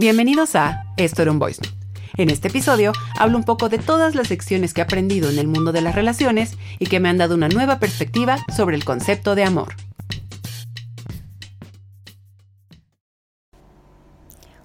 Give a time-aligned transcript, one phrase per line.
[0.00, 1.60] Bienvenidos a Esto era un Voice.
[2.16, 5.48] En este episodio hablo un poco de todas las lecciones que he aprendido en el
[5.48, 9.34] mundo de las relaciones y que me han dado una nueva perspectiva sobre el concepto
[9.34, 9.74] de amor.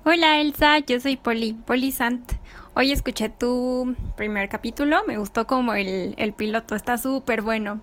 [0.05, 2.33] Hola Elsa, yo soy Poli, Poli Sant.
[2.75, 7.81] Hoy escuché tu primer capítulo, me gustó como el, el piloto, está súper bueno.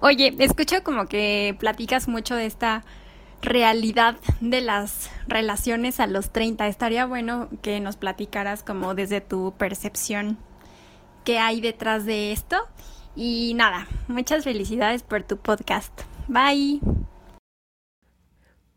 [0.00, 2.84] Oye, escucho como que platicas mucho de esta
[3.42, 6.66] realidad de las relaciones a los 30.
[6.68, 10.38] Estaría bueno que nos platicaras como desde tu percepción
[11.24, 12.56] qué hay detrás de esto.
[13.14, 15.92] Y nada, muchas felicidades por tu podcast.
[16.28, 16.80] Bye.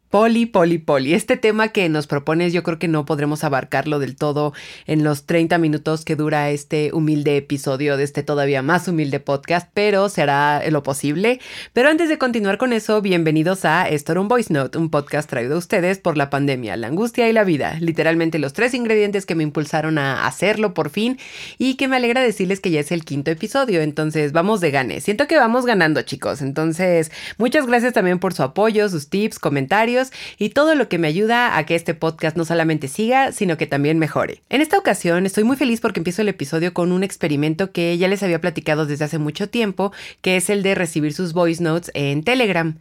[0.09, 1.13] Poli, poli, poli.
[1.13, 4.53] Este tema que nos propones yo creo que no podremos abarcarlo del todo
[4.87, 9.69] en los 30 minutos que dura este humilde episodio de este todavía más humilde podcast,
[9.71, 11.39] pero será lo posible.
[11.73, 15.29] Pero antes de continuar con eso, bienvenidos a Esto era un Voice Note, un podcast
[15.29, 17.77] traído a ustedes por la pandemia, la angustia y la vida.
[17.79, 21.19] Literalmente los tres ingredientes que me impulsaron a hacerlo por fin
[21.59, 23.81] y que me alegra decirles que ya es el quinto episodio.
[23.81, 25.01] Entonces vamos de gane.
[25.01, 26.41] Siento que vamos ganando chicos.
[26.41, 29.98] Entonces muchas gracias también por su apoyo, sus tips, comentarios
[30.37, 33.67] y todo lo que me ayuda a que este podcast no solamente siga, sino que
[33.67, 34.41] también mejore.
[34.49, 38.07] En esta ocasión estoy muy feliz porque empiezo el episodio con un experimento que ya
[38.07, 39.91] les había platicado desde hace mucho tiempo,
[40.21, 42.77] que es el de recibir sus voice notes en Telegram.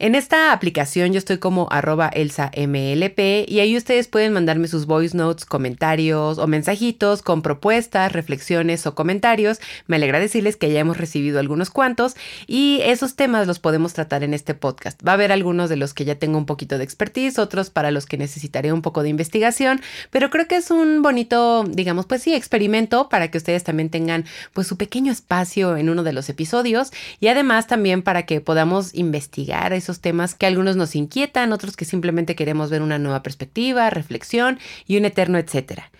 [0.00, 5.16] En esta aplicación yo estoy como arroba elsamlp y ahí ustedes pueden mandarme sus voice
[5.16, 9.60] notes, comentarios o mensajitos con propuestas, reflexiones o comentarios.
[9.86, 12.16] Me alegra decirles que ya hemos recibido algunos cuantos
[12.48, 15.00] y esos temas los podemos tratar en este podcast.
[15.06, 17.92] Va a haber algunos de los que ya tengo un poquito de expertise, otros para
[17.92, 22.22] los que necesitaré un poco de investigación, pero creo que es un bonito, digamos, pues
[22.22, 26.28] sí, experimento para que ustedes también tengan pues su pequeño espacio en uno de los
[26.28, 31.76] episodios y además también para que podamos investigar esos temas que algunos nos inquietan, otros
[31.76, 35.90] que simplemente queremos ver una nueva perspectiva, reflexión y un eterno etcétera.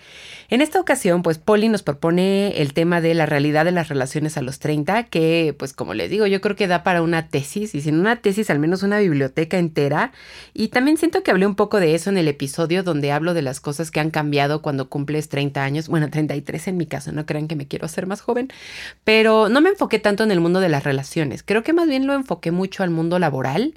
[0.55, 4.36] En esta ocasión, pues Polly nos propone el tema de la realidad de las relaciones
[4.36, 7.74] a los 30, que pues como les digo, yo creo que da para una tesis,
[7.74, 10.12] y sin una tesis al menos una biblioteca entera.
[10.52, 13.42] Y también siento que hablé un poco de eso en el episodio donde hablo de
[13.42, 17.27] las cosas que han cambiado cuando cumples 30 años, bueno, 33 en mi caso, no
[17.27, 18.46] crean que me quiero hacer más joven,
[19.02, 22.07] pero no me enfoqué tanto en el mundo de las relaciones, creo que más bien
[22.07, 23.74] lo enfoqué mucho al mundo laboral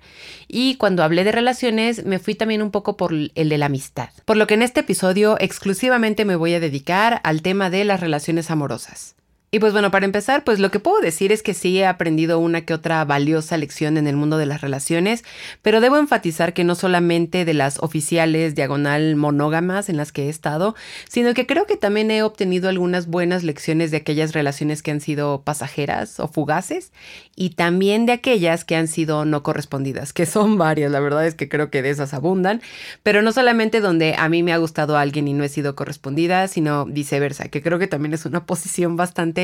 [0.47, 4.09] y cuando hablé de relaciones me fui también un poco por el de la amistad.
[4.25, 7.99] Por lo que en este episodio exclusivamente me voy a dedicar al tema de las
[7.99, 9.15] relaciones amorosas.
[9.49, 12.37] Y pues bueno, para empezar, pues lo que puedo decir es que sí he aprendido
[12.37, 15.23] una que otra valiosa lección en el mundo de las relaciones,
[15.61, 20.29] pero debo enfatizar que no solamente de las oficiales diagonal monógamas en las que he
[20.29, 20.75] estado,
[21.07, 24.99] sino que creo que también he obtenido algunas buenas lecciones de aquellas relaciones que han
[24.99, 26.91] sido pasajeras o fugaces
[27.37, 31.35] y también de aquellas que han sido no correspondidas, que son varias, la verdad es
[31.35, 32.61] que creo que de esas abundan,
[33.01, 36.49] pero no solamente donde a mí me ha gustado alguien y no he sido correspondida,
[36.49, 39.37] sino viceversa, que creo que también es una posición bastante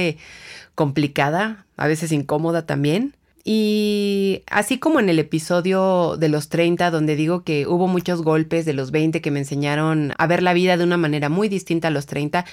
[0.76, 3.16] complicada, a veces incómoda también.
[3.46, 8.66] Y así como en el episodio de los 30, donde digo que hubo muchos golpes
[8.66, 11.90] de los 20 que me enseñaron a ver la vida de una manera muy distinta
[11.90, 12.46] a los 30,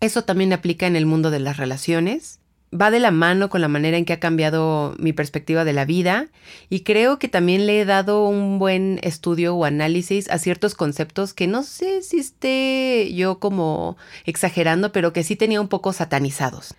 [0.00, 2.40] eso también aplica en el mundo de las relaciones.
[2.72, 5.86] Va de la mano con la manera en que ha cambiado mi perspectiva de la
[5.86, 6.28] vida
[6.68, 11.32] y creo que también le he dado un buen estudio o análisis a ciertos conceptos
[11.32, 13.96] que no sé si esté yo como
[14.26, 16.74] exagerando, pero que sí tenía un poco satanizados.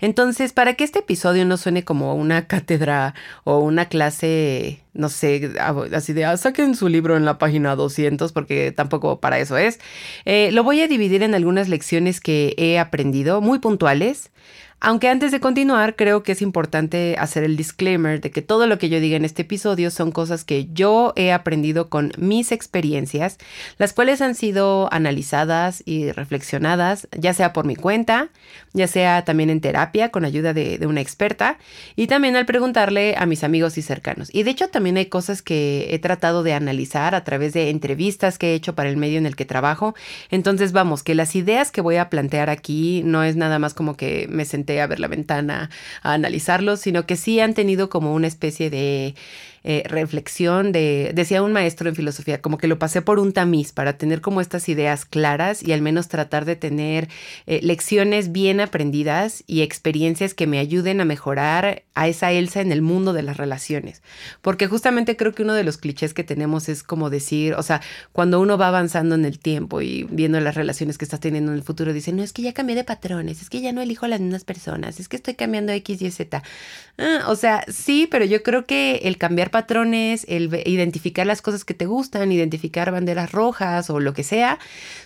[0.00, 3.14] Entonces, para que este episodio no suene como una cátedra
[3.44, 5.52] o una clase, no sé,
[5.92, 9.78] así de, ah, saquen su libro en la página 200, porque tampoco para eso es,
[10.24, 14.30] eh, lo voy a dividir en algunas lecciones que he aprendido, muy puntuales.
[14.82, 18.78] Aunque antes de continuar, creo que es importante hacer el disclaimer de que todo lo
[18.78, 23.36] que yo diga en este episodio son cosas que yo he aprendido con mis experiencias,
[23.76, 28.30] las cuales han sido analizadas y reflexionadas, ya sea por mi cuenta,
[28.72, 31.58] ya sea también en terapia con ayuda de, una experta
[31.94, 34.30] y también al preguntarle a mis amigos y cercanos.
[34.32, 38.38] Y de hecho también hay cosas que he tratado de analizar a través de entrevistas
[38.38, 39.94] que he hecho para el medio en el que trabajo.
[40.30, 43.94] Entonces vamos, que las ideas que voy a plantear aquí no es nada más como
[43.94, 45.70] que me senté a ver la ventana
[46.02, 49.14] a analizarlos, sino que sí han tenido como una especie de
[49.62, 53.72] eh, reflexión de, decía un maestro en filosofía, como que lo pasé por un tamiz
[53.72, 57.08] para tener como estas ideas claras y al menos tratar de tener
[57.46, 62.72] eh, lecciones bien aprendidas y experiencias que me ayuden a mejorar a esa Elsa en
[62.72, 64.02] el mundo de las relaciones.
[64.40, 67.82] Porque justamente creo que uno de los clichés que tenemos es como decir, o sea,
[68.12, 71.58] cuando uno va avanzando en el tiempo y viendo las relaciones que estás teniendo en
[71.58, 74.06] el futuro, dice, no, es que ya cambié de patrones, es que ya no elijo
[74.06, 76.42] a las mismas personas, es que estoy cambiando X, Y, Z.
[76.98, 81.64] Ah, o sea, sí, pero yo creo que el cambiar patrones, el identificar las cosas
[81.64, 84.58] que te gustan, identificar banderas rojas o lo que sea,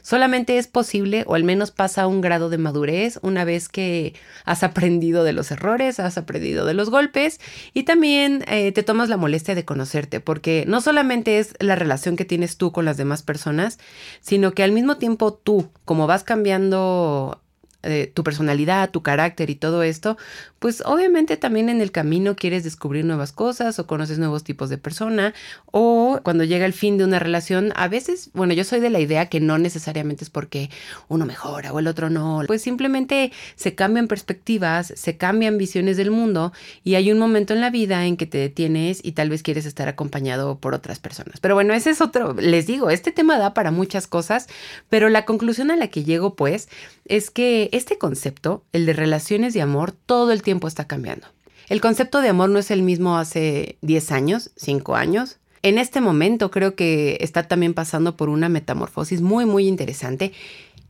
[0.02, 4.14] solamente es posible o al menos pasa un grado de madurez una vez que
[4.44, 7.40] has aprendido de los errores, has aprendido de los golpes
[7.72, 12.16] y también eh, te tomas la molestia de conocerte, porque no solamente es la relación
[12.16, 13.78] que tienes tú con las demás personas,
[14.20, 17.40] sino que al mismo tiempo tú, como vas cambiando
[17.86, 20.16] eh, tu personalidad, tu carácter y todo esto,
[20.64, 24.78] pues obviamente también en el camino quieres descubrir nuevas cosas o conoces nuevos tipos de
[24.78, 25.34] persona
[25.66, 28.98] o cuando llega el fin de una relación, a veces, bueno, yo soy de la
[28.98, 30.70] idea que no necesariamente es porque
[31.08, 36.10] uno mejora o el otro no, pues simplemente se cambian perspectivas, se cambian visiones del
[36.10, 39.42] mundo y hay un momento en la vida en que te detienes y tal vez
[39.42, 41.40] quieres estar acompañado por otras personas.
[41.40, 44.46] Pero bueno, ese es otro, les digo, este tema da para muchas cosas,
[44.88, 46.70] pero la conclusión a la que llego pues
[47.04, 51.26] es que este concepto, el de relaciones de amor, todo el tiempo está cambiando.
[51.68, 55.38] El concepto de amor no es el mismo hace 10 años, 5 años.
[55.62, 60.32] En este momento creo que está también pasando por una metamorfosis muy, muy interesante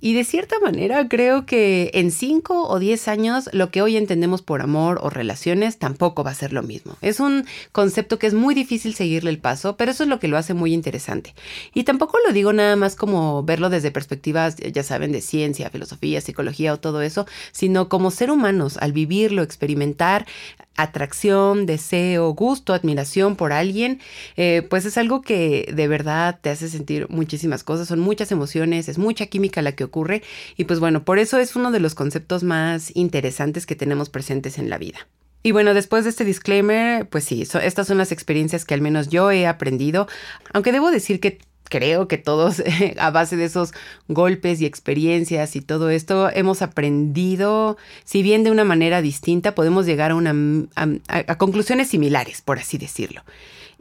[0.05, 4.43] y de cierta manera creo que en 5 o 10 años lo que hoy entendemos
[4.43, 6.99] por amor o relaciones tampoco va a ser lo mismo.
[7.01, 10.29] Es un concepto que es muy difícil seguirle el paso, pero eso es lo que
[10.29, 11.35] lo hace muy interesante.
[11.73, 16.21] Y tampoco lo digo nada más como verlo desde perspectivas, ya saben, de ciencia, filosofía,
[16.21, 20.27] psicología o todo eso, sino como ser humanos, al vivirlo, experimentar,
[20.77, 24.01] atracción, deseo, gusto, admiración por alguien,
[24.37, 28.89] eh, pues es algo que de verdad te hace sentir muchísimas cosas, son muchas emociones,
[28.89, 30.23] es mucha química la que ocurre
[30.57, 34.59] y pues bueno, por eso es uno de los conceptos más interesantes que tenemos presentes
[34.59, 35.07] en la vida.
[35.47, 39.09] Y bueno, después de este disclaimer, pues sí, estas son las experiencias que al menos
[39.09, 40.09] yo he aprendido,
[40.55, 41.39] aunque debo decir que
[41.69, 42.63] creo que todos
[42.99, 43.73] a base de esos
[44.09, 49.87] golpes y experiencias y todo esto hemos aprendido, si bien de una manera distinta, podemos
[49.87, 50.35] llegar a, una,
[51.39, 53.23] conclusiones similares, por así decirlo.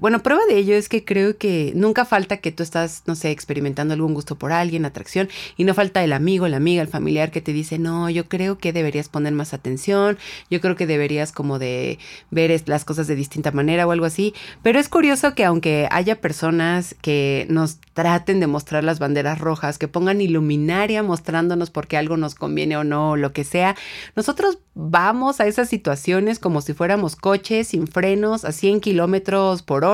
[0.03, 3.31] Bueno, prueba de ello es que creo que nunca falta que tú estás, no sé,
[3.31, 7.31] experimentando algún gusto por alguien, atracción, y no falta el amigo, la amiga, el familiar
[7.31, 10.17] que te dice, no, yo creo que deberías poner más atención,
[10.49, 11.99] yo creo que deberías como de
[12.31, 14.33] ver las cosas de distinta manera o algo así.
[14.61, 19.77] Pero es curioso que aunque haya personas que nos traten de mostrar las banderas rojas,
[19.77, 23.77] que pongan iluminaria mostrándonos por qué algo nos conviene o no, o lo que sea,
[24.17, 29.85] nosotros vamos a esas situaciones como si fuéramos coches sin frenos a 100 kilómetros por
[29.85, 29.92] hora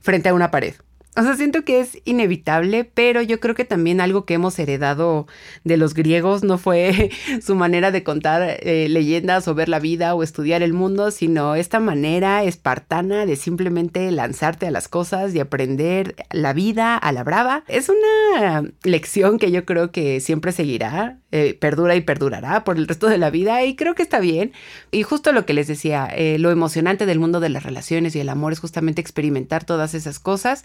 [0.00, 0.74] frente a una pared.
[1.18, 5.26] O sea, siento que es inevitable, pero yo creo que también algo que hemos heredado
[5.64, 7.10] de los griegos no fue
[7.42, 11.56] su manera de contar eh, leyendas o ver la vida o estudiar el mundo, sino
[11.56, 17.24] esta manera espartana de simplemente lanzarte a las cosas y aprender la vida a la
[17.24, 17.64] brava.
[17.66, 22.86] Es una lección que yo creo que siempre seguirá, eh, perdura y perdurará por el
[22.86, 24.52] resto de la vida y creo que está bien.
[24.92, 28.20] Y justo lo que les decía, eh, lo emocionante del mundo de las relaciones y
[28.20, 30.64] el amor es justamente experimentar todas esas cosas,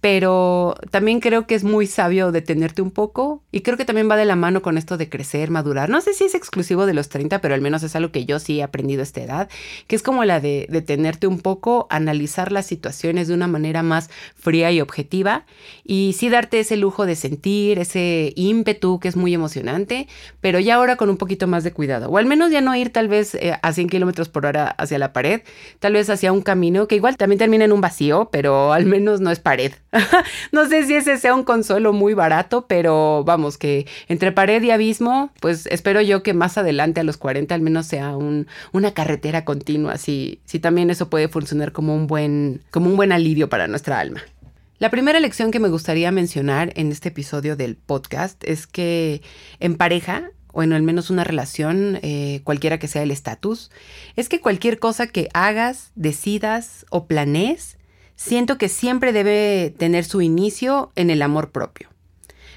[0.00, 4.16] pero también creo que es muy sabio detenerte un poco y creo que también va
[4.16, 5.88] de la mano con esto de crecer, madurar.
[5.90, 8.38] No sé si es exclusivo de los 30, pero al menos es algo que yo
[8.38, 9.48] sí he aprendido a esta edad,
[9.88, 14.08] que es como la de detenerte un poco, analizar las situaciones de una manera más
[14.36, 15.46] fría y objetiva
[15.84, 20.06] y sí darte ese lujo de sentir, ese ímpetu que es muy emocionante,
[20.40, 22.90] pero ya ahora con un poquito más de cuidado, o al menos ya no ir
[22.90, 25.42] tal vez eh, a 100 kilómetros por hora hacia la pared,
[25.80, 29.20] tal vez hacia un camino que igual también termina en un vacío, pero al menos
[29.20, 29.72] no es pared.
[30.52, 34.70] no sé si ese sea un consuelo muy barato, pero vamos, que entre pared y
[34.70, 38.92] abismo, pues espero yo que más adelante a los 40 al menos sea un, una
[38.92, 43.68] carretera continua, si, también eso puede funcionar como un buen, como un buen alivio para
[43.68, 44.20] nuestra alma.
[44.78, 49.22] La primera lección que me gustaría mencionar en este episodio del podcast es que
[49.58, 53.70] en pareja o en al menos una relación, eh, cualquiera que sea el estatus,
[54.16, 57.77] es que cualquier cosa que hagas, decidas o planees
[58.18, 61.88] siento que siempre debe tener su inicio en el amor propio.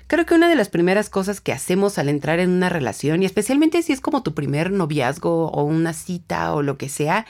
[0.07, 3.25] Creo que una de las primeras cosas que hacemos al entrar en una relación, y
[3.25, 7.25] especialmente si es como tu primer noviazgo o una cita o lo que sea,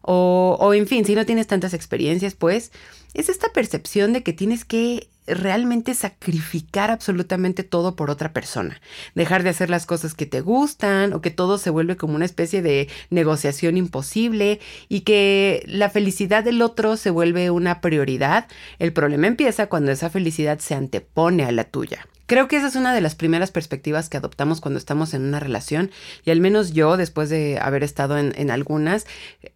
[0.00, 2.72] o, o en fin, si no tienes tantas experiencias, pues
[3.14, 8.80] es esta percepción de que tienes que realmente sacrificar absolutamente todo por otra persona,
[9.14, 12.24] dejar de hacer las cosas que te gustan o que todo se vuelve como una
[12.24, 18.48] especie de negociación imposible y que la felicidad del otro se vuelve una prioridad.
[18.78, 22.06] El problema empieza cuando esa felicidad se antepone a la tuya.
[22.26, 25.40] Creo que esa es una de las primeras perspectivas que adoptamos cuando estamos en una
[25.40, 25.90] relación
[26.24, 29.06] y al menos yo, después de haber estado en, algunas,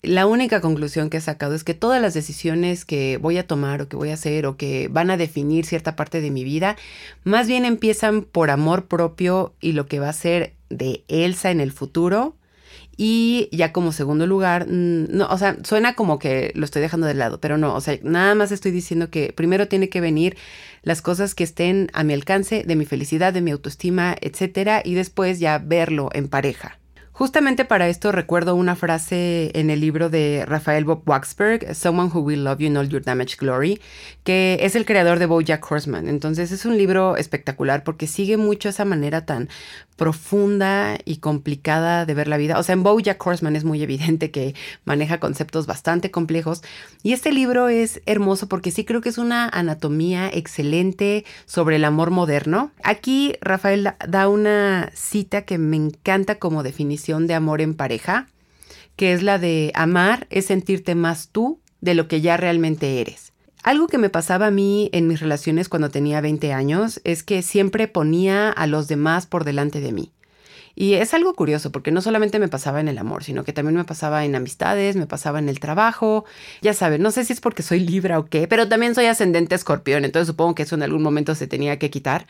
[0.02, 3.82] la única conclusión que he sacado es que todas las decisiones que voy a tomar
[3.82, 6.76] o que voy a hacer o que van a definir cierta parte de mi vida,
[7.24, 11.60] más bien empiezan por amor propio y lo que va a ser de Elsa en
[11.60, 12.34] el futuro.
[12.98, 17.12] Y ya como segundo lugar, no, o sea, suena como que lo estoy dejando de
[17.12, 20.34] lado, pero no, o sea, nada más estoy diciendo que primero tiene que venir
[20.86, 24.94] las cosas que estén a mi alcance, de mi felicidad, de mi autoestima, etcétera, y
[24.94, 26.78] después ya verlo en pareja.
[27.10, 32.20] Justamente para esto recuerdo una frase en el libro de Rafael Bob Waxberg, Someone Who
[32.20, 33.80] Will Love You in All Your Damaged Glory,
[34.22, 36.08] que es el creador de Bojack Horseman.
[36.08, 39.48] Entonces es un libro espectacular porque sigue mucho esa manera tan
[39.96, 42.58] profunda y complicada de ver la vida.
[42.58, 46.62] O sea, en Bojack Horseman es muy evidente que maneja conceptos bastante complejos
[47.02, 51.84] y este libro es hermoso porque sí creo que es una anatomía excelente sobre el
[51.84, 52.70] amor moderno.
[52.82, 58.28] Aquí Rafael da una cita que me encanta como definición de amor en pareja,
[58.96, 63.25] que es la de amar es sentirte más tú de lo que ya realmente eres.
[63.66, 67.42] Algo que me pasaba a mí en mis relaciones cuando tenía 20 años es que
[67.42, 70.12] siempre ponía a los demás por delante de mí.
[70.76, 73.74] Y es algo curioso porque no solamente me pasaba en el amor, sino que también
[73.74, 76.26] me pasaba en amistades, me pasaba en el trabajo.
[76.62, 79.56] Ya saben, no sé si es porque soy libra o qué, pero también soy ascendente
[79.56, 82.28] escorpión, entonces supongo que eso en algún momento se tenía que quitar.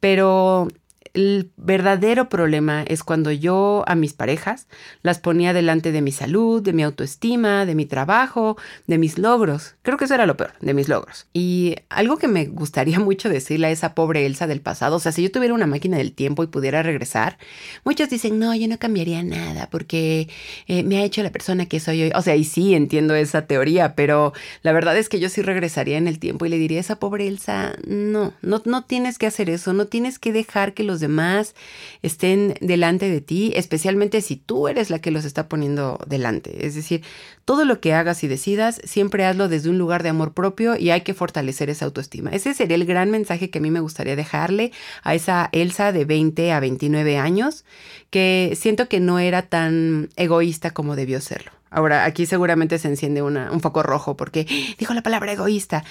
[0.00, 0.68] Pero
[1.14, 4.66] el verdadero problema es cuando yo a mis parejas
[5.02, 8.56] las ponía delante de mi salud, de mi autoestima, de mi trabajo,
[8.88, 9.76] de mis logros.
[9.82, 11.28] Creo que eso era lo peor, de mis logros.
[11.32, 15.12] Y algo que me gustaría mucho decirle a esa pobre Elsa del pasado, o sea,
[15.12, 17.38] si yo tuviera una máquina del tiempo y pudiera regresar,
[17.84, 20.28] muchos dicen, no, yo no cambiaría nada porque
[20.66, 22.12] eh, me ha hecho la persona que soy hoy.
[22.16, 25.96] O sea, y sí entiendo esa teoría, pero la verdad es que yo sí regresaría
[25.96, 29.26] en el tiempo y le diría a esa pobre Elsa, no, no, no tienes que
[29.26, 31.54] hacer eso, no tienes que dejar que los demás
[32.02, 36.66] estén delante de ti, especialmente si tú eres la que los está poniendo delante.
[36.66, 37.02] Es decir,
[37.44, 40.90] todo lo que hagas y decidas, siempre hazlo desde un lugar de amor propio y
[40.90, 42.30] hay que fortalecer esa autoestima.
[42.30, 46.04] Ese sería el gran mensaje que a mí me gustaría dejarle a esa Elsa de
[46.04, 47.64] 20 a 29 años,
[48.10, 51.52] que siento que no era tan egoísta como debió serlo.
[51.74, 54.46] Ahora, aquí seguramente se enciende un foco rojo porque
[54.78, 55.84] dijo la palabra egoísta.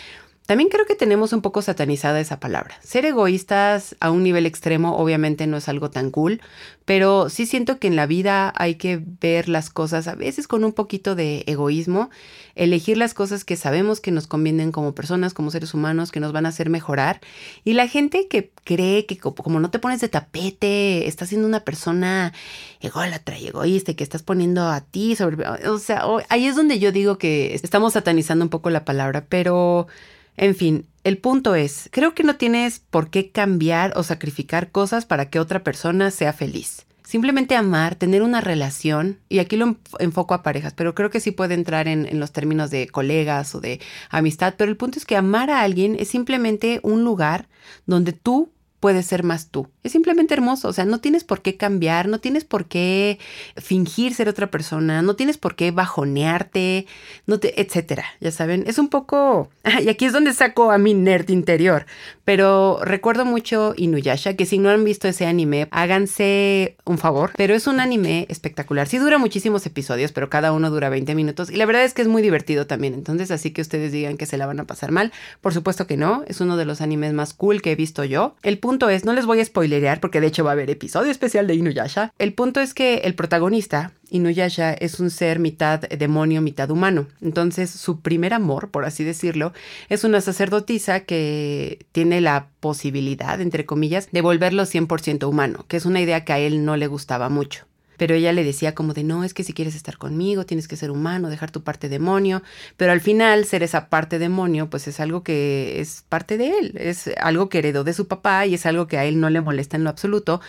[0.45, 2.75] También creo que tenemos un poco satanizada esa palabra.
[2.83, 6.41] Ser egoístas a un nivel extremo obviamente no es algo tan cool,
[6.83, 10.65] pero sí siento que en la vida hay que ver las cosas a veces con
[10.65, 12.09] un poquito de egoísmo,
[12.55, 16.33] elegir las cosas que sabemos que nos convienen como personas, como seres humanos, que nos
[16.33, 17.21] van a hacer mejorar.
[17.63, 21.61] Y la gente que cree que como no te pones de tapete, estás siendo una
[21.61, 22.33] persona
[22.81, 25.47] ególatra y egoísta y que estás poniendo a ti sobre...
[25.69, 29.87] O sea, ahí es donde yo digo que estamos satanizando un poco la palabra, pero...
[30.37, 35.05] En fin, el punto es, creo que no tienes por qué cambiar o sacrificar cosas
[35.05, 36.85] para que otra persona sea feliz.
[37.03, 41.31] Simplemente amar, tener una relación, y aquí lo enfoco a parejas, pero creo que sí
[41.31, 45.17] puede entrar en, los términos de colegas o de amistad, pero el punto es que
[45.17, 47.49] amar a alguien es simplemente un lugar
[47.85, 48.49] donde tú
[48.83, 49.69] puedes ser más tú.
[49.83, 53.17] Es simplemente hermoso, o sea, no tienes por qué cambiar, no tienes por qué
[53.55, 56.85] fingir ser otra persona, no tienes por qué bajonearte,
[57.25, 59.49] no te, etcétera, ya saben, es un poco,
[59.81, 61.85] y aquí es donde saco a mi nerd interior,
[62.25, 67.53] pero recuerdo mucho Inuyasha, que si no han visto ese anime, háganse un favor, pero
[67.53, 71.55] es un anime espectacular, sí dura muchísimos episodios, pero cada uno dura 20 minutos, y
[71.55, 74.37] la verdad es que es muy divertido también, entonces así que ustedes digan que se
[74.37, 75.11] la van a pasar mal,
[75.41, 78.35] por supuesto que no, es uno de los animes más cool que he visto yo,
[78.43, 81.11] el punto es, no les voy a spoilerear porque de hecho va a haber episodio
[81.11, 82.13] especial de Inuyasha.
[82.19, 87.07] El punto es que el protagonista, Inuyasha, es un ser mitad demonio, mitad humano.
[87.19, 89.53] Entonces su primer amor, por así decirlo,
[89.89, 95.85] es una sacerdotisa que tiene la posibilidad, entre comillas, de volverlo 100% humano, que es
[95.85, 97.65] una idea que a él no le gustaba mucho
[97.97, 100.75] pero ella le decía como de no, es que si quieres estar conmigo tienes que
[100.75, 102.41] ser humano, dejar tu parte demonio,
[102.77, 106.73] pero al final ser esa parte demonio pues es algo que es parte de él,
[106.77, 109.41] es algo que heredó de su papá y es algo que a él no le
[109.41, 110.41] molesta en lo absoluto,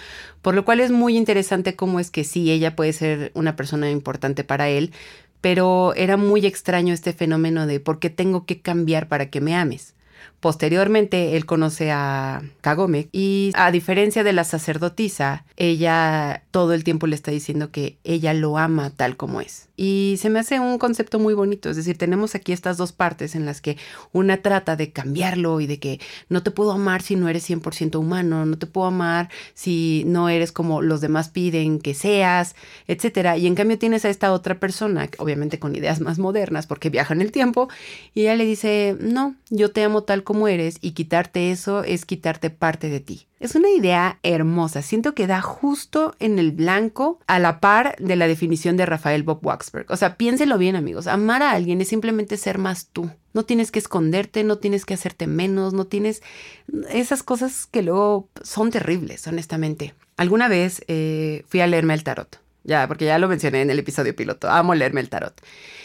[0.42, 3.90] por lo cual es muy interesante cómo es que sí, ella puede ser una persona
[3.90, 4.92] importante para él,
[5.40, 9.54] pero era muy extraño este fenómeno de por qué tengo que cambiar para que me
[9.54, 9.93] ames.
[10.44, 17.06] Posteriormente, él conoce a Kagome y a diferencia de la sacerdotisa, ella todo el tiempo
[17.06, 19.70] le está diciendo que ella lo ama tal como es.
[19.76, 23.34] Y se me hace un concepto muy bonito, es decir, tenemos aquí estas dos partes
[23.34, 23.78] en las que
[24.12, 27.98] una trata de cambiarlo y de que no te puedo amar si no eres 100%
[27.98, 32.54] humano, no te puedo amar si no eres como los demás piden que seas,
[32.86, 33.38] etcétera.
[33.38, 37.14] Y en cambio tienes a esta otra persona, obviamente con ideas más modernas porque viaja
[37.14, 37.68] en el tiempo,
[38.14, 41.84] y ella le dice, "No, yo te amo tal como como eres y quitarte eso
[41.84, 43.28] es quitarte parte de ti.
[43.44, 48.16] Es una idea hermosa, siento que da justo en el blanco a la par de
[48.16, 49.84] la definición de Rafael Bob Waxberg.
[49.90, 53.10] O sea, piénselo bien amigos, amar a alguien es simplemente ser más tú.
[53.34, 56.22] No tienes que esconderte, no tienes que hacerte menos, no tienes
[56.88, 59.92] esas cosas que luego son terribles, honestamente.
[60.16, 63.78] Alguna vez eh, fui a leerme el tarot ya, porque ya lo mencioné en el
[63.78, 65.40] episodio piloto, amo leerme el tarot.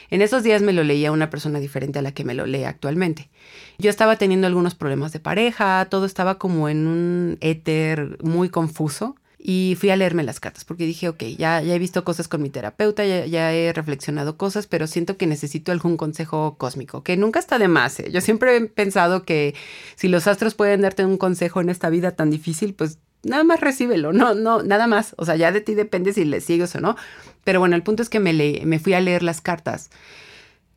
[0.09, 2.63] En esos días me lo leía una persona diferente a la que me lo lee
[2.63, 3.29] actualmente.
[3.77, 9.15] Yo estaba teniendo algunos problemas de pareja, todo estaba como en un éter muy confuso.
[9.41, 12.41] Y fui a leerme las cartas porque dije, ok, ya, ya he visto cosas con
[12.41, 17.39] mi terapeuta, ya, he reflexionado cosas, pero siento que necesito algún consejo cósmico, que nunca
[17.39, 18.01] está de más.
[18.01, 18.11] ¿eh?
[18.11, 19.55] Yo siempre he pensado que
[19.95, 23.59] si los astros pueden darte un consejo en esta vida tan difícil, pues nada más
[23.59, 25.15] recíbelo, no, no, nada más.
[25.17, 26.95] O sea, ya de ti depende si le sigues o no.
[27.43, 29.89] Pero bueno, el punto es que me, le, me fui a leer las cartas.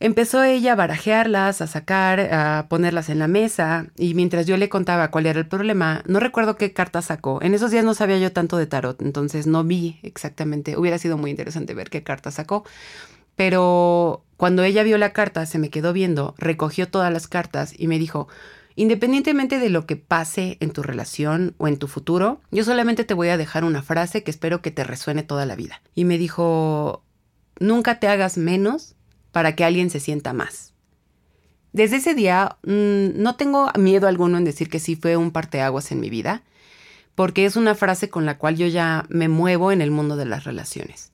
[0.01, 4.69] Empezó ella a barajearlas, a sacar, a ponerlas en la mesa, y mientras yo le
[4.69, 7.41] contaba cuál era el problema, no recuerdo qué carta sacó.
[7.41, 10.77] En esos días no sabía yo tanto de tarot, entonces no vi exactamente.
[10.77, 12.65] Hubiera sido muy interesante ver qué carta sacó.
[13.37, 17.87] Pero cuando ella vio la carta, se me quedó viendo, recogió todas las cartas y
[17.87, 18.27] me dijo,
[18.83, 23.15] Independientemente de lo que pase en tu relación o en tu futuro, yo solamente te
[23.15, 25.81] voy a dejar una frase que espero que te resuene toda la vida.
[25.95, 27.05] Y me dijo,
[27.61, 28.97] nunca te hagas menos
[29.31, 30.75] para que alguien se sienta más.
[31.73, 35.93] Desde ese día mm, no tengo miedo alguno en decir que sí fue un parteaguas
[35.93, 36.43] en mi vida,
[37.15, 40.25] porque es una frase con la cual yo ya me muevo en el mundo de
[40.25, 41.12] las relaciones.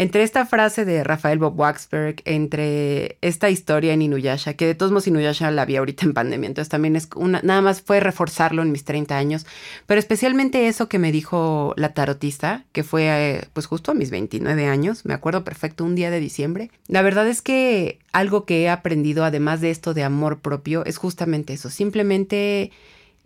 [0.00, 4.92] Entre esta frase de Rafael Bob Waxberg, entre esta historia en Inuyasha, que de todos
[4.92, 8.62] modos Inuyasha la vi ahorita en pandemia, entonces también es una, nada más fue reforzarlo
[8.62, 9.44] en mis 30 años,
[9.84, 14.10] pero especialmente eso que me dijo la tarotista, que fue eh, pues justo a mis
[14.10, 16.70] 29 años, me acuerdo perfecto, un día de diciembre.
[16.86, 20.96] La verdad es que algo que he aprendido, además de esto de amor propio, es
[20.96, 22.72] justamente eso, simplemente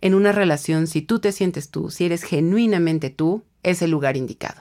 [0.00, 4.16] en una relación, si tú te sientes tú, si eres genuinamente tú, es el lugar
[4.16, 4.60] indicado.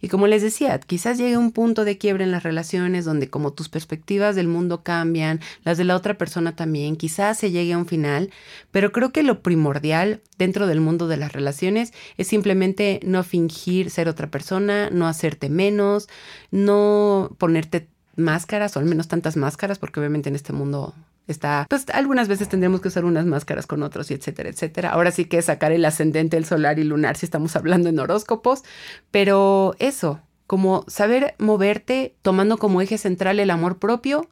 [0.00, 3.52] Y como les decía, quizás llegue un punto de quiebre en las relaciones donde como
[3.52, 7.78] tus perspectivas del mundo cambian, las de la otra persona también, quizás se llegue a
[7.78, 8.30] un final,
[8.70, 13.90] pero creo que lo primordial dentro del mundo de las relaciones es simplemente no fingir
[13.90, 16.08] ser otra persona, no hacerte menos,
[16.50, 20.94] no ponerte máscaras o al menos tantas máscaras, porque obviamente en este mundo
[21.28, 24.90] está, pues algunas veces tendremos que usar unas máscaras con otros y etcétera, etcétera.
[24.90, 28.64] Ahora sí que sacar el ascendente, el solar y lunar si estamos hablando en horóscopos,
[29.10, 34.28] pero eso, como saber moverte tomando como eje central el amor propio,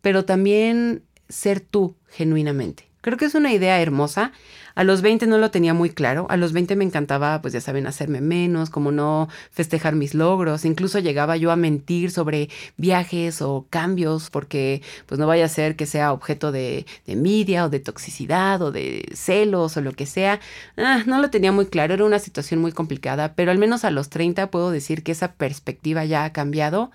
[0.00, 2.89] pero también ser tú genuinamente.
[3.00, 4.32] Creo que es una idea hermosa.
[4.74, 6.26] A los 20 no lo tenía muy claro.
[6.28, 10.64] A los 20 me encantaba, pues ya saben, hacerme menos, como no festejar mis logros.
[10.64, 15.76] Incluso llegaba yo a mentir sobre viajes o cambios porque pues no vaya a ser
[15.76, 20.40] que sea objeto de, envidia o de toxicidad o de celos o lo que sea.
[20.76, 21.94] Ah, no lo tenía muy claro.
[21.94, 25.32] Era una situación muy complicada, pero al menos a los 30 puedo decir que esa
[25.32, 26.90] perspectiva ya ha cambiado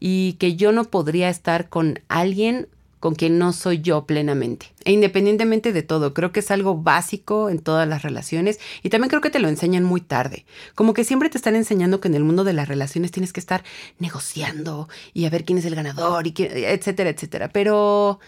[0.00, 2.68] y que yo no podría estar con alguien
[3.00, 4.72] con quien no soy yo plenamente.
[4.84, 9.08] E independientemente de todo, creo que es algo básico en todas las relaciones y también
[9.08, 10.46] creo que te lo enseñan muy tarde.
[10.74, 13.40] Como que siempre te están enseñando que en el mundo de las relaciones tienes que
[13.40, 13.64] estar
[13.98, 17.48] negociando y a ver quién es el ganador y etcétera, etcétera.
[17.48, 18.20] Pero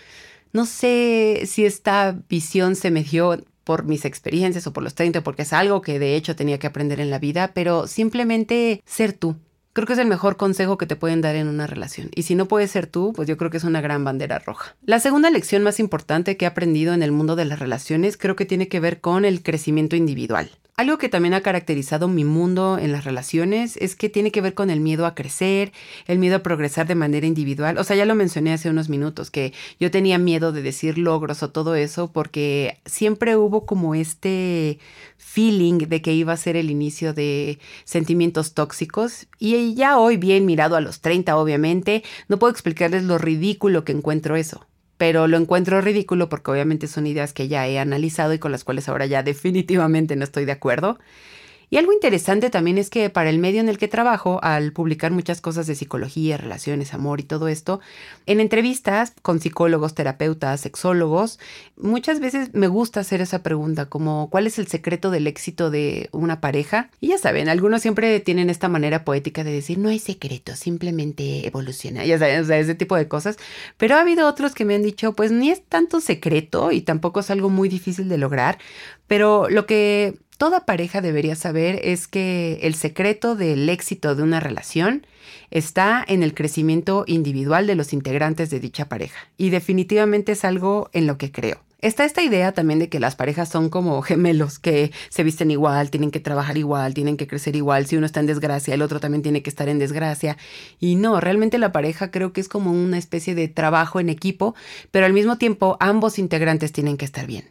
[0.53, 5.23] no sé si esta visión se me dio por mis experiencias o por los 30,
[5.23, 9.13] porque es algo que de hecho tenía que aprender en la vida, pero simplemente ser
[9.13, 9.37] tú,
[9.73, 12.11] Creo que es el mejor consejo que te pueden dar en una relación.
[12.17, 14.75] Y si no puedes ser tú, pues yo creo que es una gran bandera roja.
[14.85, 18.35] La segunda lección más importante que he aprendido en el mundo de las relaciones creo
[18.35, 20.51] que tiene que ver con el crecimiento individual.
[20.81, 24.55] Algo que también ha caracterizado mi mundo en las relaciones es que tiene que ver
[24.55, 25.73] con el miedo a crecer,
[26.07, 27.77] el miedo a progresar de manera individual.
[27.77, 31.43] O sea, ya lo mencioné hace unos minutos, que yo tenía miedo de decir logros
[31.43, 34.79] o todo eso porque siempre hubo como este
[35.19, 39.27] feeling de que iba a ser el inicio de sentimientos tóxicos.
[39.39, 43.93] Y ya hoy, bien mirado a los 30, obviamente, no puedo explicarles lo ridículo que
[43.93, 44.70] encuentro eso
[45.01, 48.65] pero lo encuentro ridículo porque obviamente son ideas que ya he analizado y con las
[48.65, 50.99] cuales ahora ya definitivamente no estoy de acuerdo.
[51.73, 55.13] Y algo interesante también es que para el medio en el que trabajo, al publicar
[55.13, 57.79] muchas cosas de psicología, relaciones, amor y todo esto,
[58.27, 61.39] en entrevistas con psicólogos, terapeutas, sexólogos,
[61.77, 66.09] muchas veces me gusta hacer esa pregunta como ¿cuál es el secreto del éxito de
[66.11, 66.91] una pareja?
[67.01, 71.47] Y ya saben, algunos siempre tienen esta manera poética de decir no hay secreto, simplemente
[71.47, 73.37] evoluciona, ya saben, o sea, ese tipo de cosas.
[73.77, 77.21] Pero ha habido otros que me han dicho pues ni es tanto secreto y tampoco
[77.21, 78.59] es algo muy difícil de lograr,
[79.07, 84.41] pero lo que toda pareja debería saber es que el secreto del éxito de una
[84.41, 85.07] relación
[85.51, 89.29] está en el crecimiento individual de los integrantes de dicha pareja.
[89.37, 91.61] Y definitivamente es algo en lo que creo.
[91.83, 95.91] Está esta idea también de que las parejas son como gemelos, que se visten igual,
[95.91, 97.85] tienen que trabajar igual, tienen que crecer igual.
[97.85, 100.39] Si uno está en desgracia, el otro también tiene que estar en desgracia.
[100.79, 104.55] Y no, realmente la pareja creo que es como una especie de trabajo en equipo,
[104.91, 107.45] pero al mismo tiempo ambos integrantes tienen que estar bien.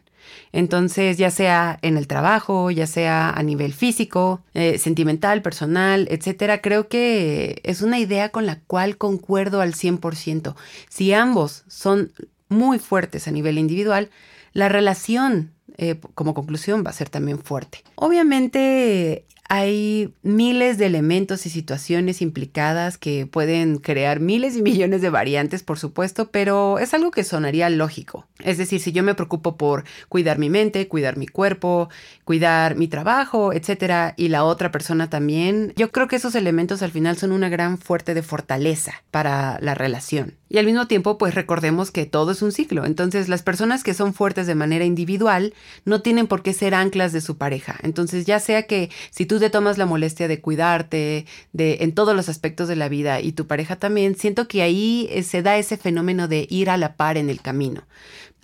[0.52, 6.60] Entonces, ya sea en el trabajo, ya sea a nivel físico, eh, sentimental, personal, etcétera,
[6.60, 10.54] creo que es una idea con la cual concuerdo al 100%.
[10.88, 12.12] Si ambos son
[12.48, 14.10] muy fuertes a nivel individual,
[14.52, 17.82] la relación eh, como conclusión va a ser también fuerte.
[17.94, 25.10] Obviamente hay miles de elementos y situaciones implicadas que pueden crear miles y millones de
[25.10, 28.28] variantes, por supuesto, pero es algo que sonaría lógico.
[28.38, 31.88] Es decir, si yo me preocupo por cuidar mi mente, cuidar mi cuerpo,
[32.22, 36.92] cuidar mi trabajo, etcétera, y la otra persona también, yo creo que esos elementos al
[36.92, 40.36] final son una gran fuerte de fortaleza para la relación.
[40.48, 42.84] Y al mismo tiempo, pues recordemos que todo es un ciclo.
[42.84, 47.12] Entonces, las personas que son fuertes de manera individual no tienen por qué ser anclas
[47.12, 47.78] de su pareja.
[47.82, 52.14] Entonces, ya sea que si tú te tomas la molestia de cuidarte, de en todos
[52.14, 55.58] los aspectos de la vida y tu pareja también, siento que ahí eh, se da
[55.58, 57.82] ese fenómeno de ir a la par en el camino.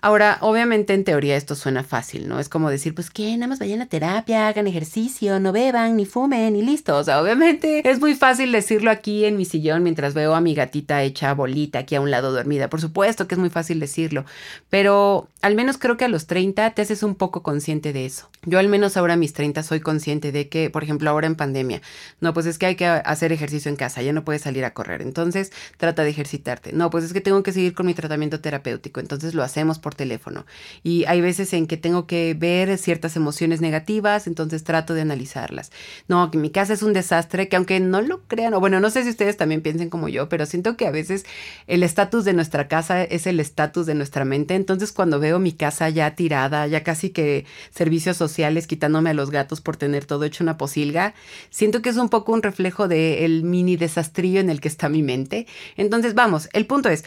[0.03, 2.39] Ahora, obviamente en teoría esto suena fácil, ¿no?
[2.39, 6.05] Es como decir, pues que nada más vayan a terapia, hagan ejercicio, no beban, ni
[6.05, 6.97] fumen, y listo.
[6.97, 10.55] O sea, obviamente es muy fácil decirlo aquí en mi sillón mientras veo a mi
[10.55, 12.69] gatita hecha bolita aquí a un lado dormida.
[12.69, 14.27] Por supuesto que es muy fácil decirlo,
[14.69, 18.29] pero al menos creo que a los 30 te haces un poco consciente de eso.
[18.47, 21.35] Yo al menos ahora a mis 30 soy consciente de que, por ejemplo, ahora en
[21.35, 21.83] pandemia,
[22.21, 24.73] no, pues es que hay que hacer ejercicio en casa, ya no puedes salir a
[24.73, 26.73] correr, entonces trata de ejercitarte.
[26.73, 29.97] No, pues es que tengo que seguir con mi tratamiento terapéutico, entonces lo hacemos por
[29.97, 30.47] teléfono.
[30.85, 35.73] Y hay veces en que tengo que ver ciertas emociones negativas, entonces trato de analizarlas.
[36.07, 38.91] No, que mi casa es un desastre, que aunque no lo crean, o bueno, no
[38.91, 41.27] sé si ustedes también piensen como yo, pero siento que a veces
[41.67, 44.55] el estatus de nuestra casa es el estatus de nuestra mente.
[44.55, 48.21] Entonces cuando veo mi casa ya tirada, ya casi que servicios
[48.67, 51.15] quitándome a los gatos por tener todo hecho una posilga,
[51.51, 55.03] siento que es un poco un reflejo del mini desastrillo en el que está mi
[55.03, 55.47] mente.
[55.77, 57.05] Entonces, vamos, el punto es,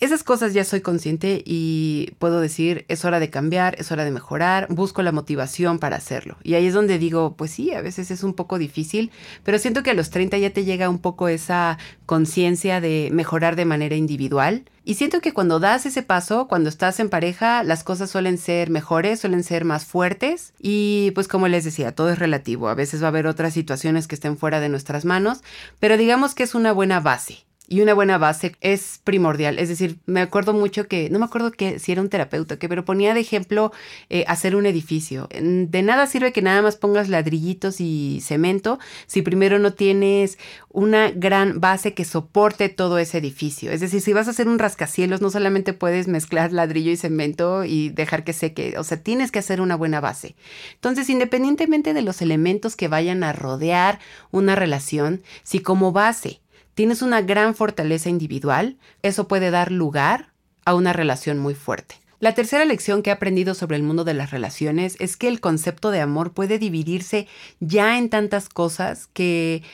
[0.00, 4.12] esas cosas ya soy consciente y puedo decir, es hora de cambiar, es hora de
[4.12, 6.36] mejorar, busco la motivación para hacerlo.
[6.44, 9.10] Y ahí es donde digo, pues sí, a veces es un poco difícil,
[9.42, 13.56] pero siento que a los 30 ya te llega un poco esa conciencia de mejorar
[13.56, 14.64] de manera individual.
[14.84, 18.70] Y siento que cuando das ese paso, cuando estás en pareja, las cosas suelen ser
[18.70, 20.54] mejores, suelen ser más fuertes.
[20.60, 22.68] Y pues como les decía, todo es relativo.
[22.68, 25.42] A veces va a haber otras situaciones que estén fuera de nuestras manos,
[25.80, 29.58] pero digamos que es una buena base y una buena base es primordial.
[29.58, 32.68] Es decir, me acuerdo mucho que, no me acuerdo que si era un terapeuta, que
[32.68, 33.72] pero ponía de ejemplo
[34.08, 35.28] eh, hacer un edificio.
[35.30, 40.38] De nada sirve que nada más pongas ladrillitos y cemento si primero no tienes
[40.70, 43.70] una gran base que soporte todo ese edificio.
[43.70, 47.64] Es decir, si vas a hacer un rascacielos, no solamente puedes mezclar ladrillo y cemento
[47.64, 50.36] y dejar que seque, o sea, tienes que hacer una buena base.
[50.74, 53.98] Entonces, independientemente de los elementos que vayan a rodear
[54.30, 56.40] una relación, si como base
[56.78, 60.30] tienes una gran fortaleza individual, eso puede dar lugar
[60.64, 61.96] a una relación muy fuerte.
[62.20, 65.40] La tercera lección que he aprendido sobre el mundo de las relaciones es que el
[65.40, 67.26] concepto de amor puede dividirse
[67.58, 69.64] ya en tantas cosas que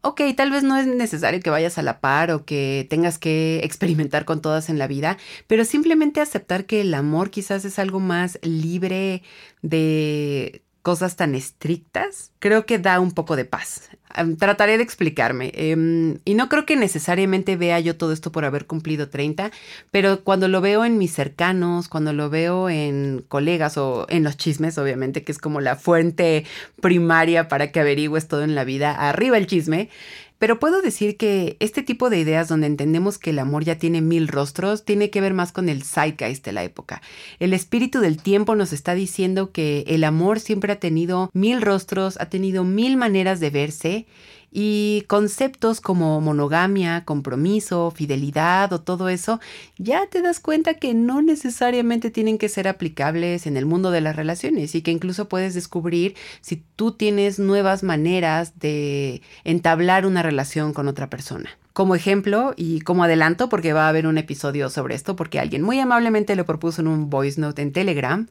[0.00, 3.60] ok, tal vez no es necesario que vayas a la par o que tengas que
[3.62, 5.16] experimentar con todas en la vida,
[5.46, 9.22] pero simplemente aceptar que el amor quizás es algo más libre
[9.62, 13.90] de cosas tan estrictas, creo que da un poco de paz.
[14.38, 15.52] Trataré de explicarme.
[15.54, 19.50] Em, y no creo que necesariamente vea yo todo esto por haber cumplido 30,
[19.90, 24.36] pero cuando lo veo en mis cercanos, cuando lo veo en colegas o en los
[24.36, 26.44] chismes, obviamente, que es como la fuente
[26.80, 29.90] primaria para que averigües todo en la vida, arriba el chisme,
[30.38, 34.00] pero puedo decir que este tipo de ideas donde entendemos que el amor ya tiene
[34.00, 37.02] mil rostros tiene que ver más con el zeitgeist de la época.
[37.38, 42.20] El espíritu del tiempo nos está diciendo que el amor siempre ha tenido mil rostros,
[42.20, 44.06] ha tenido mil maneras de verse
[44.50, 49.40] y conceptos como monogamia, compromiso, fidelidad o todo eso,
[49.76, 54.00] ya te das cuenta que no necesariamente tienen que ser aplicables en el mundo de
[54.00, 60.22] las relaciones y que incluso puedes descubrir si tú tienes nuevas maneras de entablar una
[60.22, 64.68] relación con otra persona como ejemplo y como adelanto, porque va a haber un episodio
[64.68, 68.26] sobre esto, porque alguien muy amablemente lo propuso en un voice note en Telegram,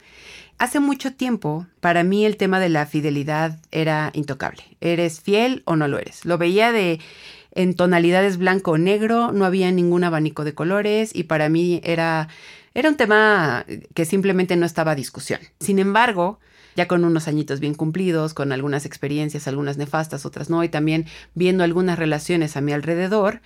[0.59, 4.63] Hace mucho tiempo, para mí el tema de la fidelidad era intocable.
[4.81, 6.25] ¿Eres fiel o no lo eres?
[6.25, 6.99] Lo veía de
[7.51, 12.27] en tonalidades blanco o negro, no había ningún abanico de colores y para mí era,
[12.73, 15.39] era un tema que simplemente no estaba a discusión.
[15.59, 16.39] Sin embargo,
[16.77, 21.05] ya con unos añitos bien cumplidos, con algunas experiencias, algunas nefastas, otras no, y también
[21.33, 23.41] viendo algunas relaciones a mi alrededor,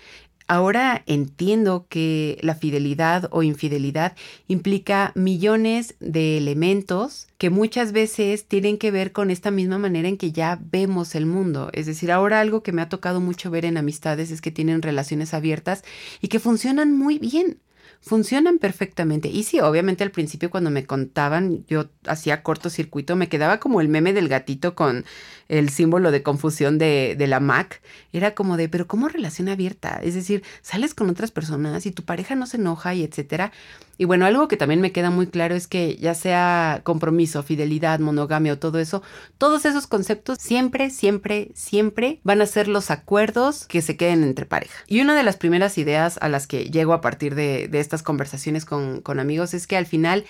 [0.48, 4.17] Ahora entiendo que la fidelidad o infidelidad
[4.50, 10.17] implica millones de elementos que muchas veces tienen que ver con esta misma manera en
[10.17, 11.70] que ya vemos el mundo.
[11.72, 14.82] Es decir, ahora algo que me ha tocado mucho ver en amistades es que tienen
[14.82, 15.86] relaciones abiertas
[16.20, 17.60] y que funcionan muy bien
[18.02, 19.30] funcionan perfectamente.
[19.30, 23.88] Y sí, obviamente al principio cuando me contaban, yo hacía cortocircuito, me quedaba como el
[23.88, 25.06] meme del gatito con
[25.52, 27.82] el símbolo de confusión de, la Mac.
[28.14, 30.00] Era como de, pero ¿cómo relación abierta?
[30.02, 33.52] Es decir, sales con otras personas y tu pareja no se enoja y etcétera.
[33.98, 38.00] Y bueno, algo que también me queda muy claro es que ya sea compromiso, fidelidad,
[38.00, 39.04] monogamia o todo eso,
[39.38, 44.48] todos esos conceptos siempre, siempre, siempre van a ser los acuerdos que se queden entre
[44.48, 44.76] pareja.
[44.88, 48.04] Y una de las primeras ideas a las que llego a partir de, de estas
[48.04, 50.23] conversaciones con, con amigos es que al final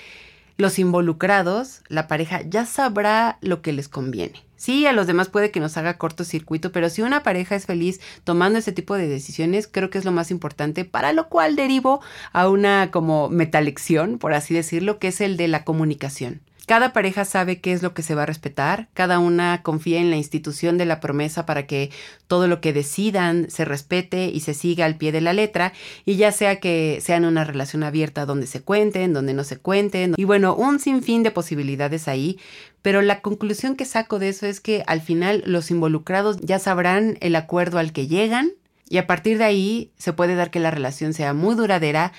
[0.58, 4.44] los involucrados, la pareja, ya sabrá lo que les conviene.
[4.56, 8.00] Sí, a los demás puede que nos haga cortocircuito, pero si una pareja es feliz
[8.24, 12.02] tomando ese tipo de decisiones, creo que es lo más importante, para lo cual derivo
[12.32, 16.42] a una como metalección, por así decirlo, que es el de la comunicación.
[16.72, 20.10] Cada pareja sabe qué es lo que se va a respetar, cada una confía en
[20.10, 21.92] la institución de la promesa para que
[22.28, 25.74] todo lo que decidan se respete y se siga al pie de la letra,
[26.06, 30.14] y ya sea que sean una relación abierta donde se cuenten, donde no se cuenten,
[30.16, 32.40] y bueno, un sinfín de posibilidades ahí,
[32.82, 37.18] pero la conclusión que saco de eso es que al final los involucrados ya sabrán
[37.20, 38.54] el acuerdo al que llegan,
[38.92, 42.12] y a partir de ahí se puede dar que la relación sea muy duradera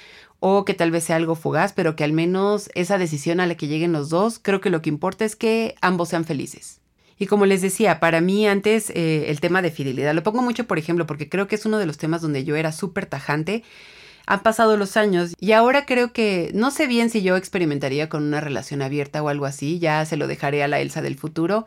[0.45, 3.55] o que tal vez sea algo fugaz, pero que al menos esa decisión a la
[3.55, 6.81] que lleguen los dos, creo que lo que importa es que ambos sean felices.
[7.17, 10.67] Y como les decía, para mí antes eh, el tema de fidelidad, lo pongo mucho
[10.67, 13.63] por ejemplo porque creo que es uno de los temas donde yo era súper tajante.
[14.27, 18.25] Han pasado los años y ahora creo que no sé bien si yo experimentaría con
[18.25, 21.67] una relación abierta o algo así, ya se lo dejaré a la Elsa del futuro,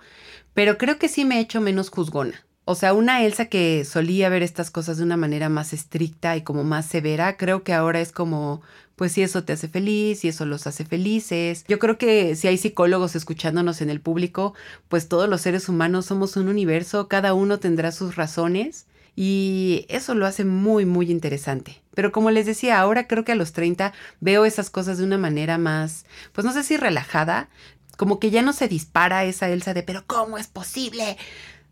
[0.54, 2.45] pero creo que sí me he hecho menos juzgona.
[2.68, 6.42] O sea, una Elsa que solía ver estas cosas de una manera más estricta y
[6.42, 8.64] como más severa, creo que ahora es como,
[8.96, 11.64] pues si eso te hace feliz, si eso los hace felices.
[11.68, 14.56] Yo creo que si hay psicólogos escuchándonos en el público,
[14.88, 20.16] pues todos los seres humanos somos un universo, cada uno tendrá sus razones y eso
[20.16, 21.84] lo hace muy, muy interesante.
[21.94, 25.20] Pero como les decía, ahora creo que a los 30 veo esas cosas de una
[25.20, 27.50] manera más, pues no sé si relajada,
[27.96, 31.16] como que ya no se dispara esa Elsa de, pero ¿cómo es posible?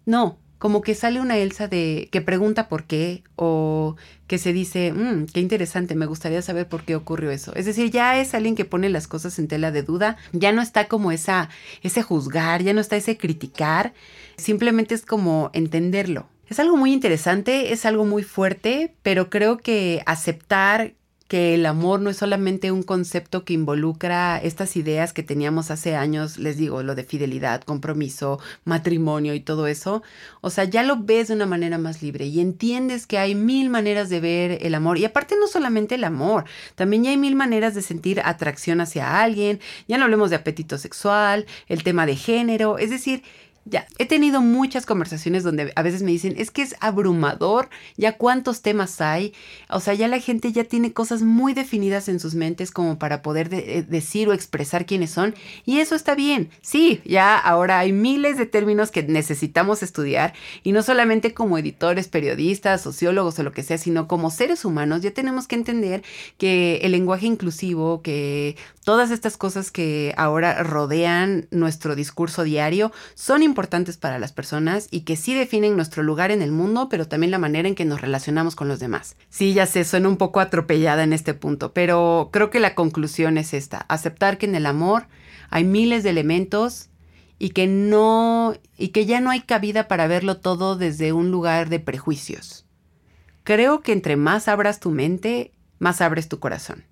[0.06, 3.98] No, como que sale una Elsa de que pregunta por qué o
[4.28, 7.54] que se dice, mmm, qué interesante, me gustaría saber por qué ocurrió eso.
[7.54, 10.62] Es decir, ya es alguien que pone las cosas en tela de duda, ya no
[10.62, 11.50] está como esa,
[11.82, 13.94] ese juzgar, ya no está ese criticar,
[14.38, 16.30] simplemente es como entenderlo.
[16.48, 20.94] Es algo muy interesante, es algo muy fuerte, pero creo que aceptar
[21.34, 25.96] que el amor no es solamente un concepto que involucra estas ideas que teníamos hace
[25.96, 30.04] años, les digo, lo de fidelidad, compromiso, matrimonio y todo eso.
[30.42, 33.72] O sea, ya lo ves de una manera más libre y entiendes que hay mil
[33.72, 35.00] maneras de ver el amor.
[35.00, 39.20] Y aparte no solamente el amor, también ya hay mil maneras de sentir atracción hacia
[39.20, 39.60] alguien.
[39.88, 43.24] Ya no hablemos de apetito sexual, el tema de género, es decir,
[43.66, 48.18] ya, he tenido muchas conversaciones donde a veces me dicen, es que es abrumador, ya
[48.18, 49.34] cuántos temas hay,
[49.70, 53.22] o sea, ya la gente ya tiene cosas muy definidas en sus mentes como para
[53.22, 55.34] poder eh, decir o expresar quiénes son,
[55.66, 60.74] y eso está bien, sí, ya ahora hay miles de términos que necesitamos estudiar, y
[60.74, 65.12] no solamente como editores, periodistas, sociólogos o lo que sea, sino como seres humanos, ya
[65.12, 66.04] tenemos que entender
[66.38, 73.42] que el lenguaje inclusivo, que todas estas cosas que ahora rodean nuestro discurso diario, son
[73.42, 77.08] importantes importantes para las personas y que sí definen nuestro lugar en el mundo, pero
[77.08, 79.16] también la manera en que nos relacionamos con los demás.
[79.30, 83.38] Sí, ya sé, suena un poco atropellada en este punto, pero creo que la conclusión
[83.38, 85.06] es esta, aceptar que en el amor
[85.52, 86.90] hay miles de elementos
[87.38, 91.70] y que no y que ya no hay cabida para verlo todo desde un lugar
[91.70, 92.66] de prejuicios.
[93.44, 96.86] Creo que entre más abras tu mente, más abres tu corazón.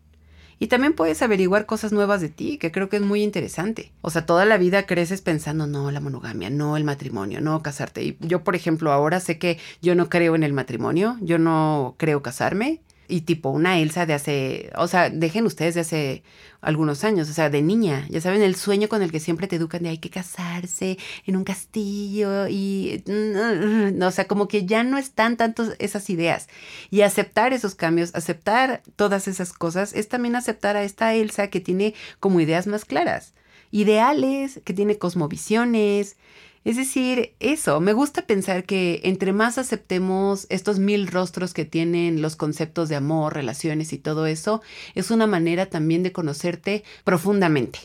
[0.62, 3.92] Y también puedes averiguar cosas nuevas de ti, que creo que es muy interesante.
[4.02, 8.04] O sea, toda la vida creces pensando, no, la monogamia, no el matrimonio, no casarte.
[8.04, 11.96] Y yo, por ejemplo, ahora sé que yo no creo en el matrimonio, yo no
[11.98, 12.80] creo casarme,
[13.12, 16.24] y tipo una Elsa de hace, o sea, dejen ustedes de hace
[16.62, 19.58] algunos años, o sea, de niña, ya saben, el sueño con el que siempre te
[19.58, 24.84] educan de hay que casarse en un castillo y, no, o sea, como que ya
[24.84, 26.48] no están tantos esas ideas.
[26.90, 31.60] Y aceptar esos cambios, aceptar todas esas cosas, es también aceptar a esta Elsa que
[31.60, 33.34] tiene como ideas más claras,
[33.72, 36.16] ideales, que tiene cosmovisiones,
[36.64, 42.22] es decir, eso, me gusta pensar que entre más aceptemos estos mil rostros que tienen
[42.22, 44.62] los conceptos de amor, relaciones y todo eso,
[44.94, 47.80] es una manera también de conocerte profundamente.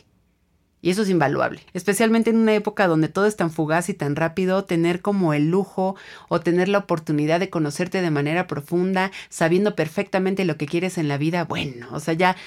[0.79, 4.15] Y eso es invaluable, especialmente en una época donde todo es tan fugaz y tan
[4.15, 5.95] rápido, tener como el lujo
[6.29, 11.07] o tener la oportunidad de conocerte de manera profunda, sabiendo perfectamente lo que quieres en
[11.07, 12.37] la vida, bueno, o sea, ya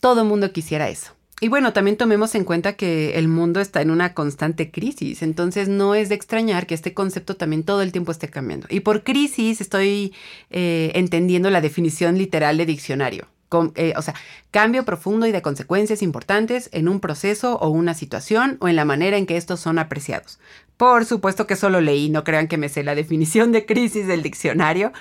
[0.00, 1.17] todo el mundo quisiera eso.
[1.40, 5.68] Y bueno, también tomemos en cuenta que el mundo está en una constante crisis, entonces
[5.68, 8.66] no es de extrañar que este concepto también todo el tiempo esté cambiando.
[8.70, 10.12] Y por crisis estoy
[10.50, 13.28] eh, entendiendo la definición literal de diccionario.
[13.76, 14.14] eh, o sea,
[14.50, 18.84] cambio profundo y de consecuencias importantes en un proceso o una situación o en la
[18.84, 20.40] manera en que estos son apreciados.
[20.76, 24.22] Por supuesto que solo leí, no crean que me sé la definición de crisis del
[24.22, 24.92] diccionario,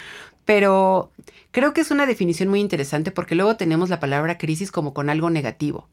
[0.46, 1.12] pero
[1.52, 5.10] creo que es una definición muy interesante porque luego tenemos la palabra crisis como con
[5.10, 5.88] algo negativo.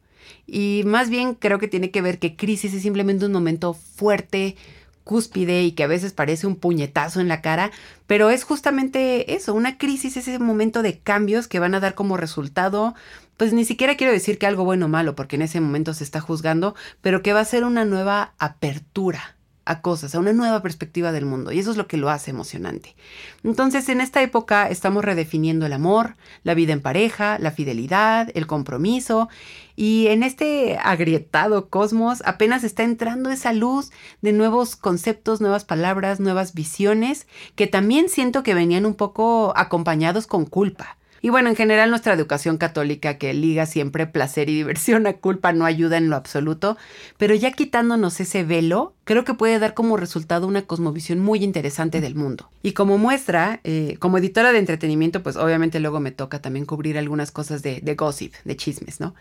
[0.46, 4.56] Y más bien creo que tiene que ver que crisis es simplemente un momento fuerte,
[5.04, 7.70] cúspide y que a veces parece un puñetazo en la cara,
[8.06, 11.94] pero es justamente eso, una crisis es ese momento de cambios que van a dar
[11.94, 12.94] como resultado,
[13.36, 16.04] pues ni siquiera quiero decir que algo bueno o malo, porque en ese momento se
[16.04, 20.62] está juzgando, pero que va a ser una nueva apertura a cosas, a una nueva
[20.62, 21.52] perspectiva del mundo.
[21.52, 22.94] Y eso es lo que lo hace emocionante.
[23.42, 28.46] Entonces, en esta época estamos redefiniendo el amor, la vida en pareja, la fidelidad, el
[28.46, 29.28] compromiso.
[29.76, 33.90] Y en este agrietado cosmos apenas está entrando esa luz
[34.22, 40.26] de nuevos conceptos, nuevas palabras, nuevas visiones, que también siento que venían un poco acompañados
[40.26, 40.96] con culpa.
[41.24, 45.54] Y bueno, en general nuestra educación católica que liga siempre placer y diversión a culpa
[45.54, 46.76] no ayuda en lo absoluto,
[47.16, 52.02] pero ya quitándonos ese velo, creo que puede dar como resultado una cosmovisión muy interesante
[52.02, 52.50] del mundo.
[52.62, 56.98] Y como muestra, eh, como editora de entretenimiento, pues obviamente luego me toca también cubrir
[56.98, 59.14] algunas cosas de, de gossip, de chismes, ¿no?